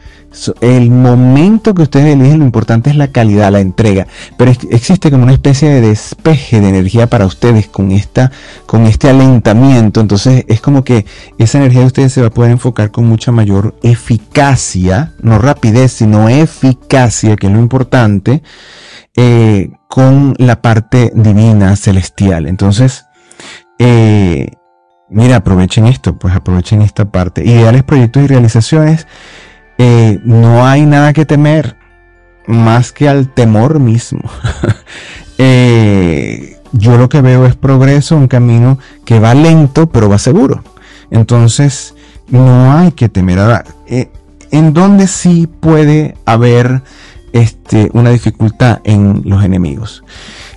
El 0.61 0.91
momento 0.91 1.75
que 1.75 1.83
ustedes 1.83 2.15
eligen, 2.15 2.39
lo 2.41 2.45
importante 2.45 2.91
es 2.91 2.97
la 2.97 3.09
calidad, 3.09 3.51
la 3.53 3.61
entrega. 3.61 4.07
Pero 4.37 4.53
existe 4.71 5.11
como 5.11 5.25
una 5.25 5.33
especie 5.33 5.69
de 5.71 5.81
despeje 5.81 6.61
de 6.61 6.69
energía 6.69 7.09
para 7.09 7.27
ustedes 7.27 7.69
con, 7.69 7.91
esta, 7.91 8.31
con 8.67 8.87
este 8.87 9.09
alentamiento. 9.09 10.01
Entonces 10.01 10.45
es 10.49 10.61
como 10.61 10.85
que 10.85 11.07
esa 11.39 11.59
energía 11.59 11.81
de 11.81 11.87
ustedes 11.87 12.13
se 12.13 12.21
va 12.21 12.29
a 12.29 12.35
poder 12.35 12.51
enfocar 12.51 12.91
con 12.91 13.07
mucha 13.07 13.33
mayor 13.33 13.77
eficacia, 13.83 15.13
no 15.21 15.39
rapidez, 15.39 15.93
sino 15.93 16.29
eficacia, 16.29 17.37
que 17.37 17.47
es 17.47 17.53
lo 17.53 17.61
importante, 17.61 18.43
eh, 19.17 19.71
con 19.89 20.35
la 20.39 20.61
parte 20.61 21.13
divina, 21.15 21.77
celestial. 21.77 22.47
Entonces, 22.47 23.07
eh, 23.79 24.53
mira, 25.09 25.37
aprovechen 25.37 25.87
esto, 25.87 26.19
pues 26.19 26.35
aprovechen 26.35 26.83
esta 26.83 27.11
parte. 27.11 27.45
Ideales, 27.45 27.83
proyectos 27.83 28.23
y 28.25 28.27
realizaciones 28.27 29.07
eh, 29.79 30.21
no 30.25 30.67
hay 30.67 30.87
nada 30.87 31.13
que 31.13 31.27
temer 31.27 31.77
más 32.47 32.93
que 32.93 33.09
al 33.09 33.33
temor 33.33 33.81
mismo. 33.81 34.23
Eh, 35.39 36.57
yo 36.73 36.97
lo 36.97 37.11
que 37.11 37.21
veo 37.21 37.45
es 37.45 37.55
progreso, 37.55 38.17
un 38.17 38.27
camino 38.27 38.79
que 39.05 39.21
va 39.21 39.35
lento, 39.35 39.87
pero 39.87 40.09
va 40.09 40.17
seguro. 40.17 40.65
Entonces, 41.11 41.95
no 42.29 42.73
hay 42.73 42.93
que 42.93 43.11
temer. 43.11 43.41
Ahora, 43.41 43.65
eh, 43.87 44.09
en 44.51 44.73
donde 44.73 45.07
sí 45.09 45.47
puede 45.47 46.17
haber 46.25 46.83
este, 47.35 47.91
una 47.93 48.11
dificultad 48.11 48.81
en 48.85 49.23
los 49.27 49.45
enemigos. 49.45 50.05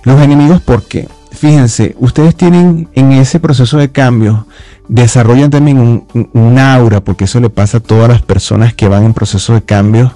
Los 0.04 0.20
enemigos, 0.22 0.62
¿por 0.62 0.82
qué? 0.84 1.08
Fíjense, 1.30 1.94
ustedes 1.98 2.34
tienen 2.34 2.88
en 2.94 3.12
ese 3.12 3.38
proceso 3.38 3.76
de 3.78 3.90
cambio 3.90 4.46
desarrollan 4.90 5.50
también 5.50 6.04
un, 6.12 6.58
aura, 6.58 7.00
porque 7.00 7.24
eso 7.24 7.38
le 7.40 7.48
pasa 7.48 7.78
a 7.78 7.80
todas 7.80 8.08
las 8.08 8.22
personas 8.22 8.74
que 8.74 8.88
van 8.88 9.04
en 9.04 9.14
proceso 9.14 9.54
de 9.54 9.62
cambio. 9.62 10.12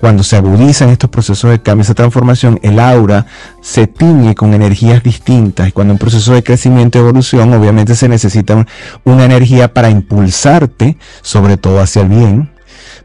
Cuando 0.00 0.24
se 0.24 0.36
agudizan 0.36 0.90
estos 0.90 1.08
procesos 1.08 1.50
de 1.50 1.62
cambio, 1.62 1.82
esa 1.82 1.94
transformación, 1.94 2.58
el 2.62 2.80
aura 2.80 3.26
se 3.62 3.86
tiñe 3.86 4.34
con 4.34 4.52
energías 4.52 5.02
distintas. 5.02 5.68
Y 5.68 5.72
cuando 5.72 5.94
un 5.94 5.98
proceso 5.98 6.34
de 6.34 6.42
crecimiento 6.42 6.98
y 6.98 7.02
evolución, 7.02 7.54
obviamente 7.54 7.94
se 7.94 8.08
necesita 8.08 8.66
una 9.04 9.24
energía 9.24 9.72
para 9.72 9.88
impulsarte, 9.88 10.98
sobre 11.22 11.56
todo 11.56 11.80
hacia 11.80 12.02
el 12.02 12.08
bien, 12.08 12.50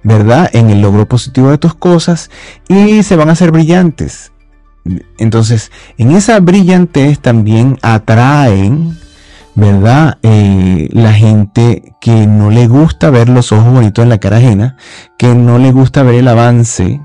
¿verdad? 0.03 0.49
En 0.53 0.69
el 0.69 0.81
logro 0.81 1.07
positivo 1.07 1.51
de 1.51 1.59
tus 1.59 1.75
cosas 1.75 2.29
y 2.67 3.03
se 3.03 3.15
van 3.15 3.29
a 3.29 3.33
hacer 3.33 3.51
brillantes. 3.51 4.31
Entonces, 5.19 5.71
en 5.97 6.11
esa 6.11 6.39
brillantez 6.39 7.19
también 7.19 7.77
atraen 7.83 8.97
¿verdad? 9.55 10.17
Eh, 10.24 10.89
la 10.91 11.13
gente 11.13 11.96
que 12.00 12.27
no 12.27 12.50
le 12.50 12.67
gusta 12.67 13.10
ver 13.10 13.29
los 13.29 13.51
ojos 13.51 13.74
bonitos 13.74 14.03
en 14.03 14.10
la 14.10 14.20
cara 14.20 14.38
ajena, 14.38 14.77
que 15.17 15.36
no 15.36 15.58
le 15.58 15.72
gusta 15.72 16.03
ver 16.03 16.15
el 16.15 16.27
avance, 16.27 17.01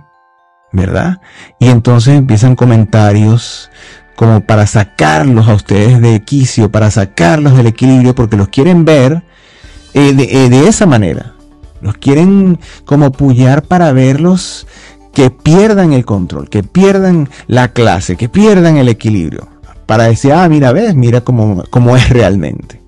¿verdad? 0.72 1.20
Y 1.58 1.68
entonces 1.68 2.16
empiezan 2.16 2.56
comentarios 2.56 3.70
como 4.14 4.40
para 4.40 4.66
sacarlos 4.66 5.48
a 5.48 5.54
ustedes 5.54 6.00
de 6.00 6.20
quicio, 6.20 6.70
para 6.70 6.90
sacarlos 6.90 7.56
del 7.56 7.66
equilibrio, 7.66 8.14
porque 8.14 8.36
los 8.36 8.48
quieren 8.48 8.84
ver 8.84 9.24
eh, 9.92 10.12
de, 10.14 10.44
eh, 10.44 10.48
de 10.48 10.68
esa 10.68 10.86
manera. 10.86 11.34
Los 11.82 11.98
quieren 11.98 12.58
como 12.86 13.12
pullar 13.12 13.62
para 13.62 13.92
verlos 13.92 14.66
que 15.12 15.30
pierdan 15.30 15.92
el 15.92 16.04
control, 16.04 16.48
que 16.48 16.62
pierdan 16.62 17.28
la 17.46 17.68
clase, 17.68 18.16
que 18.16 18.28
pierdan 18.28 18.78
el 18.78 18.88
equilibrio 18.88 19.55
para 19.86 20.04
decir, 20.04 20.32
ah, 20.32 20.48
mira, 20.48 20.72
ves, 20.72 20.94
mira 20.94 21.20
cómo, 21.22 21.64
cómo 21.70 21.96
es 21.96 22.08
realmente. 22.10 22.80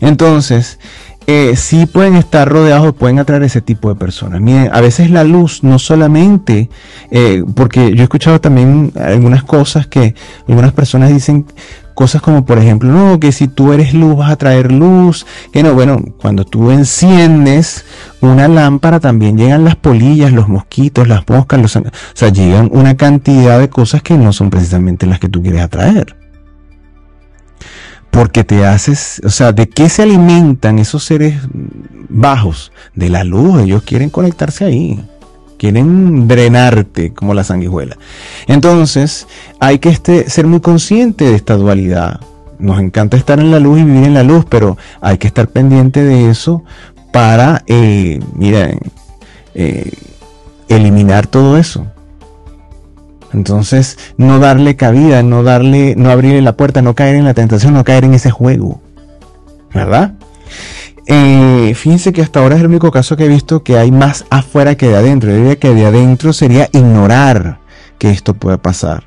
Entonces, 0.00 0.78
eh, 1.26 1.54
sí 1.56 1.86
pueden 1.86 2.16
estar 2.16 2.46
rodeados, 2.48 2.94
pueden 2.94 3.18
atraer 3.18 3.44
ese 3.44 3.62
tipo 3.62 3.88
de 3.88 3.94
personas. 3.94 4.40
Miren, 4.40 4.68
a 4.72 4.80
veces 4.80 5.10
la 5.10 5.24
luz 5.24 5.62
no 5.62 5.78
solamente, 5.78 6.68
eh, 7.10 7.42
porque 7.54 7.94
yo 7.94 8.00
he 8.00 8.02
escuchado 8.02 8.40
también 8.40 8.92
algunas 8.96 9.42
cosas 9.42 9.86
que 9.86 10.14
algunas 10.46 10.72
personas 10.72 11.10
dicen 11.10 11.46
cosas 11.94 12.20
como 12.20 12.44
por 12.44 12.58
ejemplo, 12.58 12.90
no, 12.90 13.20
que 13.20 13.32
si 13.32 13.48
tú 13.48 13.72
eres 13.72 13.94
luz 13.94 14.16
vas 14.16 14.30
a 14.30 14.36
traer 14.36 14.72
luz, 14.72 15.26
que 15.52 15.62
no, 15.62 15.74
bueno, 15.74 16.00
cuando 16.18 16.44
tú 16.44 16.70
enciendes 16.70 17.84
una 18.20 18.48
lámpara 18.48 19.00
también 19.00 19.38
llegan 19.38 19.64
las 19.64 19.76
polillas, 19.76 20.32
los 20.32 20.48
mosquitos, 20.48 21.08
las 21.08 21.28
moscas, 21.28 21.60
los, 21.60 21.76
o 21.76 21.82
sea, 22.14 22.28
llegan 22.28 22.68
una 22.72 22.96
cantidad 22.96 23.58
de 23.58 23.68
cosas 23.68 24.02
que 24.02 24.18
no 24.18 24.32
son 24.32 24.50
precisamente 24.50 25.06
las 25.06 25.20
que 25.20 25.28
tú 25.28 25.42
quieres 25.42 25.62
atraer. 25.62 26.16
Porque 28.10 28.44
te 28.44 28.64
haces, 28.64 29.20
o 29.24 29.30
sea, 29.30 29.52
¿de 29.52 29.68
qué 29.68 29.88
se 29.88 30.02
alimentan 30.02 30.78
esos 30.78 31.02
seres 31.02 31.36
bajos? 32.08 32.70
De 32.94 33.08
la 33.08 33.24
luz, 33.24 33.62
ellos 33.62 33.82
quieren 33.82 34.08
conectarse 34.08 34.64
ahí 34.64 35.04
quieren 35.58 36.28
drenarte 36.28 37.12
como 37.12 37.34
la 37.34 37.44
sanguijuela. 37.44 37.96
Entonces, 38.46 39.26
hay 39.60 39.78
que 39.78 39.88
este, 39.88 40.28
ser 40.28 40.46
muy 40.46 40.60
consciente 40.60 41.24
de 41.24 41.34
esta 41.34 41.56
dualidad. 41.56 42.20
Nos 42.58 42.80
encanta 42.80 43.16
estar 43.16 43.40
en 43.40 43.50
la 43.50 43.60
luz 43.60 43.80
y 43.80 43.84
vivir 43.84 44.04
en 44.04 44.14
la 44.14 44.22
luz, 44.22 44.46
pero 44.48 44.76
hay 45.00 45.18
que 45.18 45.26
estar 45.26 45.48
pendiente 45.48 46.02
de 46.02 46.30
eso 46.30 46.62
para, 47.12 47.62
eh, 47.66 48.20
eh, 49.54 49.92
eliminar 50.68 51.26
todo 51.26 51.56
eso. 51.56 51.86
Entonces, 53.32 53.98
no 54.16 54.38
darle 54.38 54.76
cabida, 54.76 55.22
no 55.24 55.42
darle, 55.42 55.94
no 55.96 56.10
abrirle 56.10 56.40
la 56.40 56.56
puerta, 56.56 56.82
no 56.82 56.94
caer 56.94 57.16
en 57.16 57.24
la 57.24 57.34
tentación, 57.34 57.74
no 57.74 57.82
caer 57.84 58.04
en 58.04 58.14
ese 58.14 58.30
juego. 58.30 58.80
¿Verdad? 59.72 60.14
Eh, 61.06 61.74
fíjense 61.74 62.12
que 62.12 62.22
hasta 62.22 62.40
ahora 62.40 62.54
es 62.54 62.62
el 62.62 62.68
único 62.68 62.90
caso 62.90 63.16
que 63.16 63.26
he 63.26 63.28
visto 63.28 63.62
que 63.62 63.78
hay 63.78 63.90
más 63.90 64.24
afuera 64.30 64.76
que 64.76 64.88
de 64.88 64.96
adentro. 64.96 65.30
Yo 65.30 65.36
diría 65.36 65.56
que 65.56 65.74
de 65.74 65.86
adentro 65.86 66.32
sería 66.32 66.68
ignorar 66.72 67.60
que 67.98 68.10
esto 68.10 68.34
pueda 68.34 68.58
pasar. 68.58 69.04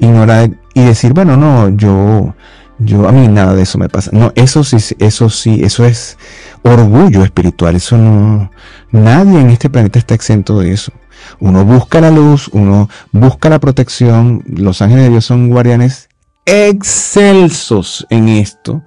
Ignorar 0.00 0.50
y 0.74 0.82
decir, 0.82 1.12
bueno, 1.12 1.36
no, 1.36 1.68
yo, 1.68 2.34
yo, 2.78 3.08
a 3.08 3.12
mí 3.12 3.28
nada 3.28 3.54
de 3.54 3.62
eso 3.62 3.78
me 3.78 3.88
pasa. 3.88 4.10
No, 4.12 4.32
eso 4.34 4.64
sí, 4.64 4.76
eso 4.98 5.30
sí, 5.30 5.60
eso 5.62 5.84
es 5.84 6.18
orgullo 6.62 7.22
espiritual. 7.22 7.76
Eso 7.76 7.96
no, 7.96 8.50
nadie 8.90 9.40
en 9.40 9.50
este 9.50 9.70
planeta 9.70 9.98
está 9.98 10.14
exento 10.14 10.58
de 10.58 10.72
eso. 10.72 10.92
Uno 11.38 11.64
busca 11.64 12.00
la 12.00 12.10
luz, 12.10 12.48
uno 12.52 12.88
busca 13.12 13.48
la 13.48 13.60
protección. 13.60 14.42
Los 14.46 14.82
ángeles 14.82 15.04
de 15.04 15.10
Dios 15.10 15.24
son 15.24 15.48
guardianes 15.48 16.08
excelsos 16.44 18.04
en 18.10 18.28
esto 18.28 18.82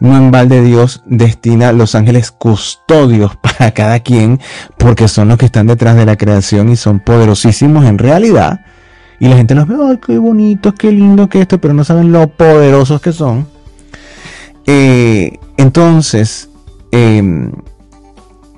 no 0.00 0.16
en 0.16 0.30
balde 0.30 0.62
Dios 0.62 1.02
destina 1.06 1.72
los 1.72 1.94
ángeles 1.94 2.30
custodios 2.30 3.36
para 3.42 3.72
cada 3.72 4.00
quien, 4.00 4.40
porque 4.76 5.08
son 5.08 5.28
los 5.28 5.38
que 5.38 5.46
están 5.46 5.66
detrás 5.66 5.96
de 5.96 6.06
la 6.06 6.16
creación 6.16 6.68
y 6.68 6.76
son 6.76 7.00
poderosísimos 7.00 7.84
en 7.84 7.98
realidad. 7.98 8.60
Y 9.20 9.28
la 9.28 9.36
gente 9.36 9.54
los 9.54 9.66
ve, 9.66 9.74
ay, 9.84 9.98
qué 10.04 10.18
bonito, 10.18 10.74
qué 10.74 10.92
lindo 10.92 11.28
que 11.28 11.40
esto, 11.40 11.60
pero 11.60 11.74
no 11.74 11.82
saben 11.82 12.12
lo 12.12 12.28
poderosos 12.28 13.00
que 13.00 13.12
son. 13.12 13.48
Eh, 14.66 15.38
entonces, 15.56 16.50
eh, 16.92 17.50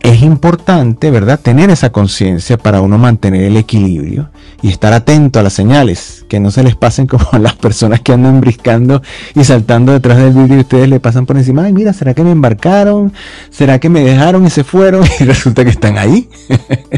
es 0.03 0.23
importante, 0.23 1.11
¿verdad?, 1.11 1.39
tener 1.39 1.69
esa 1.71 1.91
conciencia 1.93 2.57
para 2.57 2.81
uno 2.81 2.97
mantener 2.97 3.43
el 3.43 3.57
equilibrio 3.57 4.31
y 4.63 4.69
estar 4.69 4.93
atento 4.95 5.39
a 5.39 5.43
las 5.43 5.53
señales, 5.53 6.25
que 6.29 6.41
no 6.41 6.51
se 6.51 6.63
les 6.63 6.75
pasen 6.75 7.07
como 7.07 7.27
a 7.33 7.39
las 7.39 7.55
personas 7.55 8.01
que 8.01 8.13
andan 8.13 8.41
briscando 8.41 9.03
y 9.35 9.45
saltando 9.45 9.93
detrás 9.93 10.19
del 10.19 10.33
vidrio 10.33 10.57
y 10.57 10.61
ustedes 10.61 10.89
le 10.89 11.01
pasan 11.01 11.27
por 11.27 11.37
encima, 11.37 11.65
ay, 11.65 11.73
mira, 11.75 11.93
¿será 11.93 12.15
que 12.15 12.23
me 12.23 12.31
embarcaron? 12.31 13.13
¿Será 13.51 13.79
que 13.79 13.91
me 13.91 14.01
dejaron 14.01 14.47
y 14.47 14.51
se 14.51 14.65
fueron? 14.65 15.05
Y 15.21 15.25
resulta 15.25 15.65
que 15.65 15.71
están 15.71 15.99
ahí. 15.99 16.31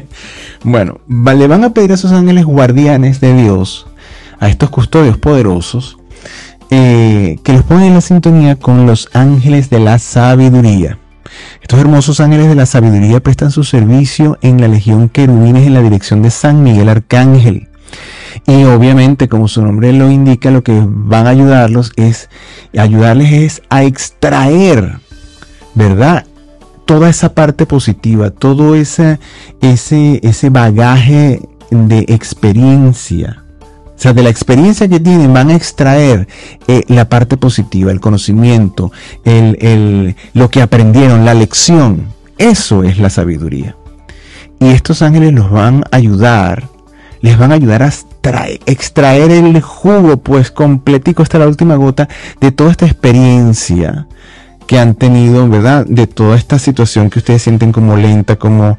bueno, 0.63 1.01
le 1.09 1.47
van 1.49 1.65
a 1.65 1.75
pedir 1.75 1.91
a 1.91 1.95
esos 1.95 2.13
ángeles 2.13 2.45
guardianes 2.45 3.21
de 3.21 3.35
Dios, 3.35 3.87
a 4.39 4.49
estos 4.49 4.71
custodios 4.71 5.19
poderosos, 5.19 5.99
eh, 6.71 7.39
que 7.43 7.53
los 7.53 7.65
pongan 7.65 7.85
en 7.87 7.95
la 7.95 8.01
sintonía 8.01 8.57
con 8.57 8.87
los 8.87 9.09
ángeles 9.13 9.71
de 9.71 9.81
la 9.81 9.99
sabiduría 9.99 10.99
estos 11.63 11.79
hermosos 11.79 12.21
ángeles 12.21 12.49
de 12.49 12.57
la 12.57 12.67
sabiduría 12.67 13.21
prestan 13.21 13.53
su 13.53 13.63
servicio 13.63 14.37
en 14.43 14.61
la 14.61 14.69
legión 14.69 15.09
querubines 15.09 15.67
en 15.67 15.75
la 15.75 15.81
dirección 15.81 16.21
de 16.21 16.31
San 16.31 16.63
Miguel 16.63 16.89
Arcángel. 16.89 17.69
Y 18.47 18.65
obviamente, 18.65 19.29
como 19.29 19.47
su 19.47 19.63
nombre 19.63 19.93
lo 19.93 20.11
indica, 20.11 20.51
lo 20.51 20.63
que 20.63 20.83
van 20.85 21.27
a 21.27 21.31
ayudarlos 21.31 21.93
es, 21.97 22.29
ayudarles 22.77 23.33
es 23.33 23.63
a 23.71 23.85
extraer, 23.85 24.99
¿verdad? 25.75 26.27
Toda 26.85 27.09
esa 27.09 27.33
parte 27.33 27.65
positiva, 27.65 28.31
todo 28.31 28.75
ese, 28.75 29.21
ese, 29.61 30.19
ese 30.25 30.51
bagaje 30.51 31.41
de 31.71 32.01
experiencia, 32.09 33.42
sea, 34.03 34.13
de 34.13 34.23
la 34.23 34.31
experiencia 34.31 34.89
que 34.89 34.99
tienen 34.99 35.33
van 35.33 35.51
a 35.51 35.55
extraer 35.55 36.27
eh, 36.67 36.83
la 36.89 37.09
parte 37.09 37.37
positiva, 37.37 37.93
el 37.93 38.01
conocimiento, 38.01 38.91
el, 39.25 40.17
lo 40.35 40.51
que 40.51 40.61
aprendieron, 40.61 41.25
la 41.25 41.35
lección. 41.35 42.09
Eso 42.37 42.83
es 42.83 42.99
la 42.99 43.11
sabiduría. 43.11 43.77
Y 44.59 44.71
estos 44.71 45.03
ángeles 45.03 45.33
los 45.33 45.51
van 45.51 45.85
a 45.91 45.97
ayudar, 45.97 46.69
les 47.21 47.39
van 47.39 47.53
a 47.53 47.55
ayudar 47.55 47.83
a 47.83 47.93
extraer, 48.67 49.31
el 49.31 49.61
jugo, 49.61 50.17
pues 50.17 50.51
completico 50.51 51.23
hasta 51.23 51.39
la 51.39 51.47
última 51.47 51.77
gota 51.77 52.09
de 52.41 52.51
toda 52.51 52.73
esta 52.73 52.87
experiencia 52.87 54.09
que 54.67 54.79
han 54.79 54.95
tenido, 54.95 55.49
¿verdad? 55.49 55.87
De 55.87 56.07
toda 56.07 56.37
esta 56.37 56.59
situación 56.59 57.11
que 57.11 57.21
ustedes 57.21 57.43
sienten 57.43 57.73
como 57.73 57.97
lenta, 57.97 58.37
como, 58.37 58.79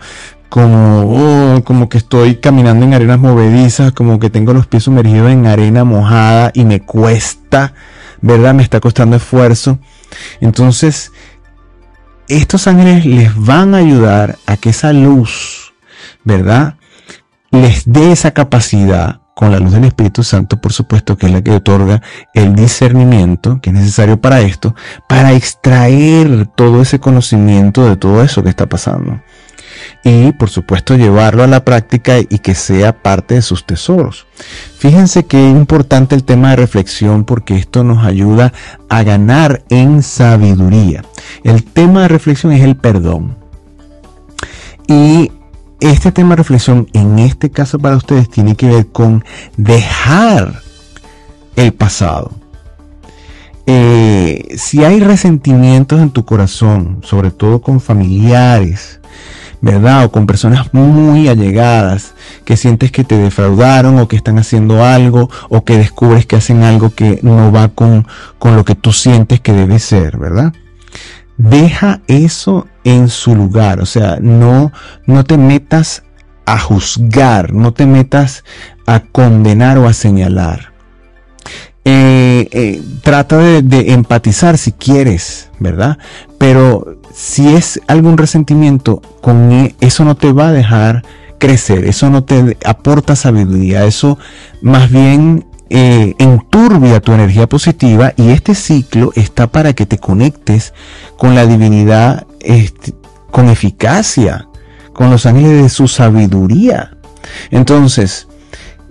como, 0.54 1.64
como 1.64 1.90
que 1.90 1.98
estoy 1.98 2.36
caminando 2.36 2.86
en 2.86 2.94
arenas 2.94 3.18
movedizas, 3.18 3.92
como 3.92 4.20
que 4.20 4.30
tengo 4.30 4.54
los 4.54 4.68
pies 4.68 4.84
sumergidos 4.84 5.32
en 5.32 5.48
arena 5.48 5.84
mojada 5.84 6.52
y 6.54 6.64
me 6.64 6.80
cuesta, 6.80 7.74
¿verdad? 8.22 8.54
Me 8.54 8.62
está 8.62 8.80
costando 8.80 9.16
esfuerzo. 9.16 9.80
Entonces, 10.42 11.12
estos 12.28 12.68
ángeles 12.68 13.04
les 13.04 13.36
van 13.36 13.74
a 13.74 13.80
ayudar 13.80 14.38
a 14.46 14.56
que 14.58 14.70
esa 14.70 14.94
luz, 14.94 15.74
¿verdad? 16.24 16.76
Les 17.50 17.92
dé 17.92 18.12
esa 18.12 18.30
capacidad 18.30 19.22
con 19.34 19.52
la 19.52 19.58
luz 19.58 19.72
del 19.72 19.86
Espíritu 19.86 20.22
Santo, 20.22 20.62
por 20.62 20.72
supuesto, 20.72 21.18
que 21.18 21.26
es 21.26 21.32
la 21.32 21.42
que 21.42 21.50
otorga 21.50 22.04
el 22.36 22.54
discernimiento 22.54 23.60
que 23.60 23.72
es 23.72 23.76
necesario 23.76 24.22
para 24.22 24.42
esto, 24.42 24.76
para 25.10 25.34
extraer 25.34 26.46
todo 26.46 26.84
ese 26.84 27.00
conocimiento 27.00 27.90
de 27.90 27.98
todo 27.98 28.22
eso 28.22 28.44
que 28.44 28.50
está 28.50 28.68
pasando. 28.68 29.20
Y, 30.04 30.34
por 30.34 30.50
supuesto, 30.50 30.96
llevarlo 30.96 31.44
a 31.44 31.48
la 31.48 31.64
práctica 31.64 32.20
y 32.20 32.40
que 32.40 32.56
sea 32.56 33.02
parte 33.02 33.36
de 33.36 33.42
sus 33.42 33.66
tesoros. 33.66 34.26
Fíjense 34.78 35.26
que 35.26 35.50
es 35.50 35.56
importante 35.56 36.14
el 36.14 36.26
tema 36.26 36.50
de 36.50 36.58
reflexión 36.58 37.24
porque 37.24 37.56
esto 37.56 37.86
nos 37.86 38.06
ayuda 38.06 38.52
a 38.90 39.04
ganar 39.04 39.64
en 39.70 40.04
sabiduría. 40.04 41.06
El 41.44 41.64
tema 41.64 42.02
de 42.02 42.08
reflexión 42.10 42.52
es 42.52 42.62
el 42.62 42.76
perdón. 42.76 43.38
Y 44.88 45.32
este 45.80 46.12
tema 46.12 46.32
de 46.32 46.38
reflexión 46.38 46.88
en 46.94 47.20
este 47.20 47.50
caso 47.50 47.80
para 47.80 47.96
ustedes 47.96 48.30
tiene 48.30 48.56
que 48.56 48.68
ver 48.68 48.88
con 48.88 49.24
dejar 49.56 50.62
el 51.56 51.74
pasado. 51.74 52.32
Eh, 53.66 54.56
si 54.58 54.84
hay 54.84 55.00
resentimientos 55.00 56.02
en 56.02 56.10
tu 56.10 56.26
corazón, 56.26 57.00
sobre 57.04 57.32
todo 57.32 57.62
con 57.62 57.80
familiares, 57.80 59.00
¿verdad? 59.64 60.04
O 60.04 60.12
con 60.12 60.28
personas 60.28 60.74
muy 60.74 61.30
allegadas, 61.30 62.16
que 62.44 62.58
sientes 62.58 62.92
que 62.92 63.06
te 63.06 63.18
defraudaron 63.18 63.98
o 63.98 64.10
que 64.10 64.18
están 64.18 64.38
haciendo 64.38 64.84
algo 64.84 65.30
o 65.48 65.64
que 65.64 65.78
descubres 65.78 66.26
que 66.26 66.36
hacen 66.36 66.64
algo 66.64 66.94
que 66.94 67.20
no 67.24 67.50
va 67.50 67.70
con, 67.70 68.06
con 68.40 68.58
lo 68.58 68.66
que 68.66 68.76
tú 68.76 68.92
sientes 68.92 69.40
que 69.40 69.54
debe 69.54 69.80
ser, 69.80 70.18
¿verdad? 70.18 70.52
Deja 71.38 72.02
eso 72.08 72.68
en 72.84 73.08
su 73.08 73.38
lugar, 73.38 73.80
o 73.80 73.86
sea, 73.86 74.18
no, 74.20 74.74
no 75.08 75.24
te 75.24 75.38
metas 75.38 76.04
a 76.46 76.60
juzgar, 76.60 77.54
no 77.54 77.72
te 77.72 77.86
metas 77.86 78.44
a 78.86 79.00
condenar 79.00 79.78
o 79.78 79.88
a 79.88 79.94
señalar. 79.94 80.74
Eh, 81.86 82.50
eh, 82.52 82.82
trata 83.02 83.38
de, 83.38 83.94
empatizar 83.94 84.58
si 84.58 84.74
quieres, 84.74 85.50
¿verdad? 85.60 85.98
Pero 86.38 87.02
si 87.14 87.56
es 87.56 87.80
algún 87.88 88.18
resentimiento, 88.18 89.02
con 89.22 89.52
e, 89.52 89.76
eso 89.80 90.04
no 90.04 90.16
te 90.16 90.32
va 90.32 90.48
a 90.48 90.52
dejar 90.52 91.04
crecer, 91.38 91.86
eso 91.86 92.10
no 92.10 92.24
te 92.24 92.58
aporta 92.66 93.16
sabiduría, 93.16 93.86
eso 93.86 94.18
más 94.62 94.90
bien 94.90 95.46
eh, 95.70 96.16
enturbia 96.20 97.02
tu 97.02 97.14
energía 97.14 97.48
positiva 97.48 98.14
y 98.16 98.30
este 98.30 98.56
ciclo 98.56 99.12
está 99.16 99.48
para 99.48 99.74
que 99.74 99.86
te 99.86 99.98
conectes 99.98 100.74
con 101.18 101.36
la 101.36 101.46
divinidad 101.46 102.28
este, 102.40 102.94
con 103.32 103.50
eficacia, 103.50 104.48
con 104.94 105.10
los 105.10 105.26
ángeles 105.26 105.64
de 105.64 105.70
su 105.70 105.88
sabiduría. 105.88 106.98
Entonces, 107.50 108.28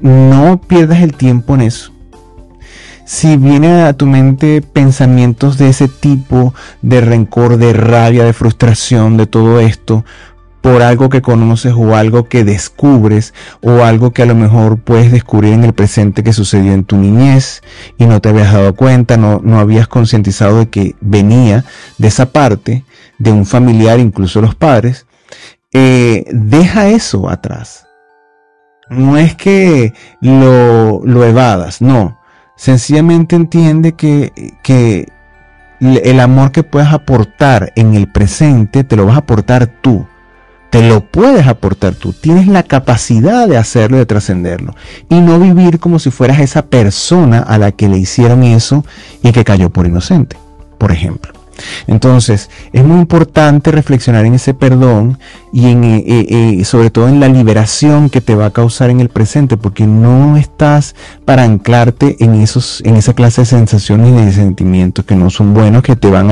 no 0.00 0.60
pierdas 0.60 1.02
el 1.02 1.14
tiempo 1.14 1.54
en 1.54 1.62
eso. 1.62 1.91
Si 3.04 3.36
viene 3.36 3.82
a 3.82 3.92
tu 3.92 4.06
mente 4.06 4.62
pensamientos 4.62 5.58
de 5.58 5.68
ese 5.68 5.88
tipo, 5.88 6.54
de 6.82 7.00
rencor, 7.00 7.56
de 7.56 7.72
rabia, 7.72 8.24
de 8.24 8.32
frustración, 8.32 9.16
de 9.16 9.26
todo 9.26 9.60
esto, 9.60 10.04
por 10.62 10.80
algo 10.82 11.08
que 11.08 11.20
conoces 11.20 11.74
o 11.76 11.96
algo 11.96 12.28
que 12.28 12.44
descubres 12.44 13.34
o 13.60 13.82
algo 13.82 14.12
que 14.12 14.22
a 14.22 14.26
lo 14.26 14.36
mejor 14.36 14.78
puedes 14.78 15.10
descubrir 15.10 15.52
en 15.52 15.64
el 15.64 15.72
presente 15.72 16.22
que 16.22 16.32
sucedió 16.32 16.72
en 16.72 16.84
tu 16.84 16.96
niñez 16.96 17.62
y 17.98 18.06
no 18.06 18.20
te 18.20 18.28
habías 18.28 18.52
dado 18.52 18.74
cuenta, 18.74 19.16
no, 19.16 19.40
no 19.42 19.58
habías 19.58 19.88
concientizado 19.88 20.60
de 20.60 20.70
que 20.70 20.94
venía 21.00 21.64
de 21.98 22.08
esa 22.08 22.26
parte, 22.26 22.84
de 23.18 23.32
un 23.32 23.44
familiar, 23.44 23.98
incluso 23.98 24.40
los 24.40 24.54
padres, 24.54 25.06
eh, 25.72 26.24
deja 26.30 26.88
eso 26.88 27.28
atrás. 27.28 27.86
No 28.88 29.16
es 29.16 29.34
que 29.34 29.92
lo, 30.20 31.02
lo 31.04 31.24
evadas, 31.24 31.82
no. 31.82 32.21
Sencillamente 32.56 33.36
entiende 33.36 33.92
que, 33.92 34.32
que 34.62 35.08
el 35.80 36.20
amor 36.20 36.52
que 36.52 36.62
puedes 36.62 36.92
aportar 36.92 37.72
en 37.76 37.94
el 37.94 38.06
presente 38.06 38.84
te 38.84 38.96
lo 38.96 39.06
vas 39.06 39.16
a 39.16 39.20
aportar 39.20 39.66
tú 39.66 40.06
te 40.72 40.80
lo 40.80 41.02
puedes 41.02 41.46
aportar 41.46 41.94
tú, 41.94 42.14
tienes 42.14 42.48
la 42.48 42.62
capacidad 42.62 43.46
de 43.46 43.58
hacerlo, 43.58 43.98
de 43.98 44.06
trascenderlo. 44.06 44.74
Y 45.10 45.20
no 45.20 45.38
vivir 45.38 45.78
como 45.78 45.98
si 45.98 46.10
fueras 46.10 46.40
esa 46.40 46.62
persona 46.62 47.40
a 47.40 47.58
la 47.58 47.72
que 47.72 47.90
le 47.90 47.98
hicieron 47.98 48.42
eso 48.42 48.82
y 49.22 49.32
que 49.32 49.44
cayó 49.44 49.68
por 49.68 49.86
inocente, 49.86 50.38
por 50.78 50.90
ejemplo. 50.90 51.41
Entonces, 51.86 52.50
es 52.72 52.84
muy 52.84 53.00
importante 53.00 53.70
reflexionar 53.70 54.24
en 54.24 54.34
ese 54.34 54.54
perdón 54.54 55.18
y 55.52 55.66
eh, 55.66 56.04
eh, 56.06 56.26
eh, 56.60 56.64
sobre 56.64 56.90
todo 56.90 57.08
en 57.08 57.20
la 57.20 57.28
liberación 57.28 58.10
que 58.10 58.20
te 58.20 58.34
va 58.34 58.46
a 58.46 58.50
causar 58.50 58.90
en 58.90 59.00
el 59.00 59.08
presente, 59.08 59.56
porque 59.56 59.86
no 59.86 60.36
estás 60.36 60.94
para 61.24 61.44
anclarte 61.44 62.16
en, 62.20 62.34
esos, 62.34 62.82
en 62.84 62.96
esa 62.96 63.14
clase 63.14 63.42
de 63.42 63.46
sensaciones 63.46 64.08
y 64.08 64.24
de 64.24 64.32
sentimientos 64.32 65.04
que 65.04 65.16
no 65.16 65.30
son 65.30 65.54
buenos, 65.54 65.82
que 65.82 65.96
te 65.96 66.10
van 66.10 66.30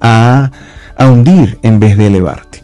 a, 0.00 0.50
a 0.96 1.08
hundir 1.08 1.58
en 1.62 1.80
vez 1.80 1.96
de 1.96 2.08
elevarte. 2.08 2.62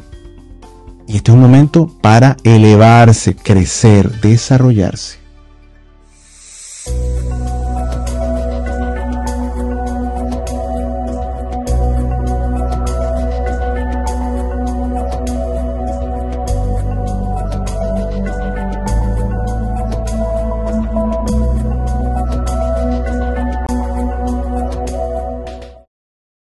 Y 1.07 1.17
este 1.17 1.31
es 1.33 1.35
un 1.35 1.43
momento 1.43 1.91
para 2.01 2.37
elevarse, 2.45 3.35
crecer, 3.35 4.21
desarrollarse. 4.21 5.20